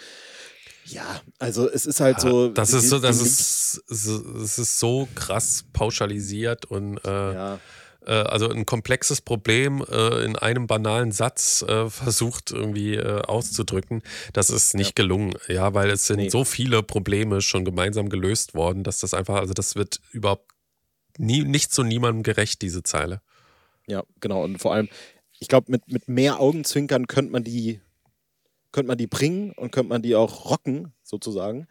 [0.86, 2.50] Ja, also es ist halt so.
[2.50, 7.60] Das ist so, das ist, es ist so krass pauschalisiert und äh, Ja,
[8.06, 14.02] äh, also ein komplexes Problem äh, in einem banalen Satz äh, versucht irgendwie äh, auszudrücken.
[14.34, 16.30] Das ist nicht gelungen, ja, weil es sind Nee.
[16.30, 20.52] so viele Probleme schon gemeinsam gelöst worden, dass das einfach, also das wird überhaupt
[21.19, 23.21] nie, nicht zu niemandem gerecht, diese Zeile.
[23.88, 24.43] ja, genau.
[24.43, 24.89] Und vor allem,
[25.39, 27.82] ich glaube, mit, mit mehr Augenzwinkern könnte man die,
[28.71, 31.67] könnte man die bringen und könnte man die auch rocken, sozusagen.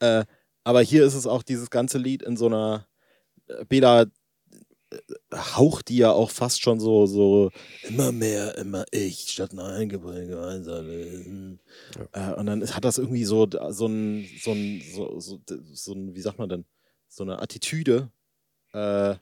[0.00, 0.24] Äh,
[0.64, 2.86] aber hier ist es auch dieses ganze Lied in so einer
[3.46, 4.98] äh, Bela äh,
[5.34, 7.50] haucht die ja auch fast schon so, so
[7.82, 11.60] immer mehr, immer ich, statt ein Gebäude gemeinsam lösen.
[12.12, 15.40] Äh, und dann hat das irgendwie so, so ein, so ein, so, so,
[15.72, 16.64] so ein, wie sagt man denn,
[17.08, 18.10] so eine Attitüde,
[18.78, 19.16] äh,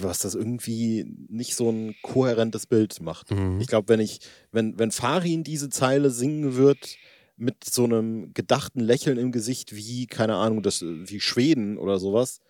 [0.00, 3.30] was das irgendwie nicht so ein kohärentes Bild macht.
[3.30, 3.60] Mhm.
[3.60, 6.96] Ich glaube, wenn ich, wenn, wenn Farin diese Zeile singen wird
[7.36, 12.40] mit so einem gedachten Lächeln im Gesicht wie, keine Ahnung, das, wie Schweden oder sowas,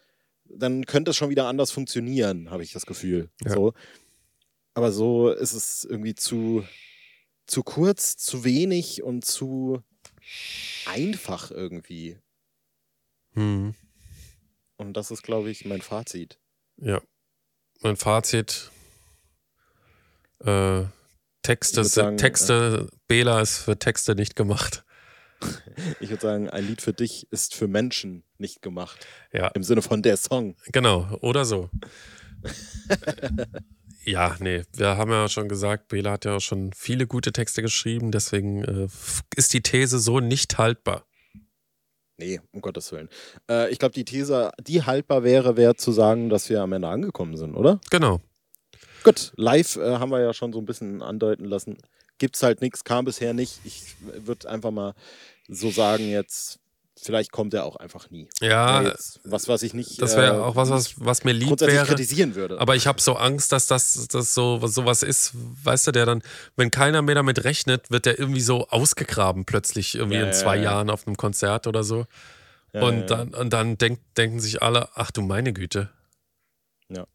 [0.45, 3.31] dann könnte es schon wieder anders funktionieren, habe ich das Gefühl.
[3.45, 3.53] Ja.
[3.53, 3.73] So.
[4.75, 6.65] Aber so ist es irgendwie zu,
[7.47, 9.83] zu kurz, zu wenig und zu
[10.87, 12.19] einfach irgendwie.
[13.35, 13.75] Mhm.
[14.77, 16.39] Und das ist, glaube ich, mein Fazit.
[16.77, 17.01] Ja.
[17.81, 18.71] Mein Fazit:
[20.41, 20.83] äh,
[21.43, 24.85] Texte, sagen, Texte, Bela ist für Texte nicht gemacht.
[26.01, 29.07] Ich würde sagen, ein Lied für dich ist für Menschen nicht gemacht.
[29.33, 30.57] Ja, Im Sinne von der Song.
[30.73, 31.19] genau.
[31.21, 31.69] Oder so.
[34.05, 37.61] ja, nee, wir haben ja schon gesagt, Bela hat ja auch schon viele gute Texte
[37.61, 38.89] geschrieben, deswegen äh,
[39.37, 41.07] ist die These so nicht haltbar.
[42.17, 43.09] Nee, um Gottes Willen.
[43.51, 46.89] Äh, ich glaube, die These, die haltbar wäre, wäre zu sagen, dass wir am Ende
[46.89, 47.81] angekommen sind, oder?
[47.91, 48.21] Genau.
[49.03, 51.77] Gut, live äh, haben wir ja schon so ein bisschen andeuten lassen.
[52.19, 53.61] Gibt's halt nichts, kam bisher nicht.
[53.65, 54.95] Ich würde einfach mal
[55.49, 56.61] so sagen jetzt,
[57.01, 58.29] vielleicht kommt er auch einfach nie.
[58.41, 61.49] Ja, jetzt was, was ich nicht das wäre äh, auch was, was, was mir lieb
[61.49, 61.87] grundsätzlich wäre.
[61.87, 62.61] kritisieren würde.
[62.61, 66.23] Aber ich habe so Angst, dass das, das so sowas ist, weißt du, der dann,
[66.57, 70.33] wenn keiner mehr damit rechnet, wird der irgendwie so ausgegraben plötzlich irgendwie Ja, in ja,
[70.33, 70.63] zwei ja.
[70.63, 72.07] Jahren auf einem Konzert oder so.
[72.73, 73.07] Ja, und, ja, ja.
[73.07, 75.91] dann, und dann denk, denken sich alle, ach du meine Güte.
[76.89, 77.07] Ja.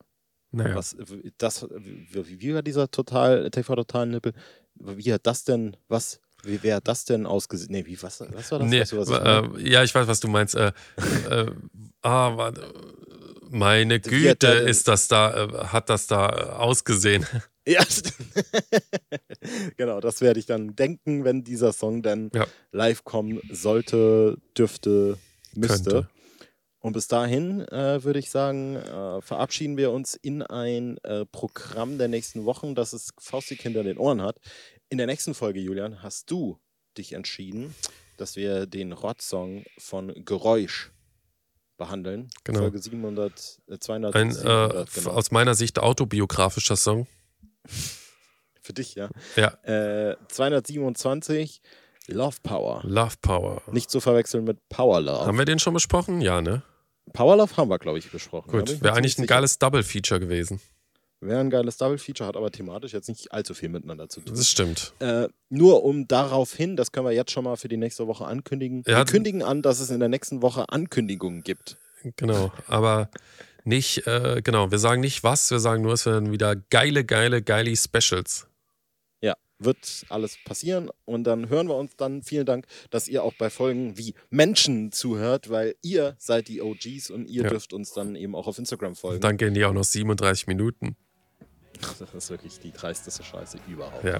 [0.51, 0.75] Naja.
[0.75, 0.95] Was,
[1.37, 4.33] das, wie, war dieser total, TV Total Nippel?
[4.75, 7.71] Wie hat das denn, was, wie wäre das denn ausgesehen?
[7.71, 8.67] Nee, wie, was, was war das?
[8.67, 10.55] Nee, weißt du, was äh, ja, ich weiß, was du meinst.
[10.55, 10.71] Äh,
[11.29, 11.45] äh,
[12.01, 12.73] ah, warte.
[13.49, 17.25] meine Güte, ist das da, äh, hat das da äh, ausgesehen.
[17.67, 17.83] Ja,
[19.77, 22.47] genau, das werde ich dann denken, wenn dieser Song dann Ja.
[22.71, 25.19] live kommen sollte, dürfte,
[25.53, 25.89] müsste.
[25.91, 26.09] Könnte.
[26.79, 31.97] Und bis dahin äh, würde ich sagen, äh, verabschieden wir uns in ein äh, Programm
[31.97, 34.37] der nächsten Wochen, das es faustig hinter den Ohren hat.
[34.89, 36.59] In der nächsten Folge, Julian, hast du
[36.97, 37.75] dich entschieden,
[38.17, 40.91] dass wir den Rot-Song von Geräusch
[41.77, 42.29] behandeln.
[42.43, 42.59] Genau.
[42.61, 45.11] Folge 700, äh, 200, Ein äh, 700, f- genau.
[45.11, 47.07] aus meiner Sicht autobiografischer Song.
[48.61, 49.09] Für dich, ja.
[49.35, 51.61] Ja, Äh, 227,
[52.07, 52.81] Love Power.
[52.83, 53.61] Love Power.
[53.71, 55.25] Nicht zu verwechseln mit Power Love.
[55.25, 56.21] Haben wir den schon besprochen?
[56.21, 56.63] Ja, ne?
[57.13, 58.51] Power Love haben wir, glaube ich, besprochen.
[58.51, 58.81] Gut.
[58.81, 60.59] Wäre eigentlich ein geiles Double-Feature gewesen.
[61.21, 64.33] Wäre ein geiles Double-Feature, hat aber thematisch jetzt nicht allzu viel miteinander zu tun.
[64.35, 64.93] Das stimmt.
[64.99, 68.25] Äh, nur um darauf hin, das können wir jetzt schon mal für die nächste Woche
[68.25, 68.83] ankündigen.
[68.87, 71.77] Ja, wir kündigen an, dass es in der nächsten Woche Ankündigungen gibt.
[72.15, 72.53] Genau.
[72.67, 73.09] Aber
[73.65, 77.41] nicht, äh, genau, wir sagen nicht was, wir sagen nur, es werden wieder geile, geile,
[77.41, 78.47] geile Specials.
[79.21, 82.23] Ja, wird alles passieren und dann hören wir uns dann.
[82.23, 87.09] Vielen Dank, dass ihr auch bei Folgen wie Menschen zuhört, weil ihr seid die OGs
[87.09, 87.49] und ihr Ja.
[87.49, 89.19] dürft uns dann eben auch auf Instagram folgen.
[89.19, 90.95] Dann gehen die auch noch 37 Minuten.
[91.81, 94.03] Das ist wirklich die dreisteste Scheiße überhaupt.
[94.03, 94.19] Ja.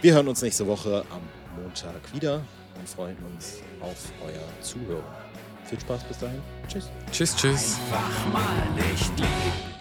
[0.00, 1.22] Wir hören uns nächste Woche am
[1.62, 2.42] Montag wieder
[2.78, 5.04] und freuen uns auf euer Zuhören.
[5.64, 6.42] Viel Spaß bis dahin.
[6.68, 6.90] Tschüss.
[7.10, 7.78] Tschüss, tschüss.
[7.90, 9.73] Einfach mal nicht lieb.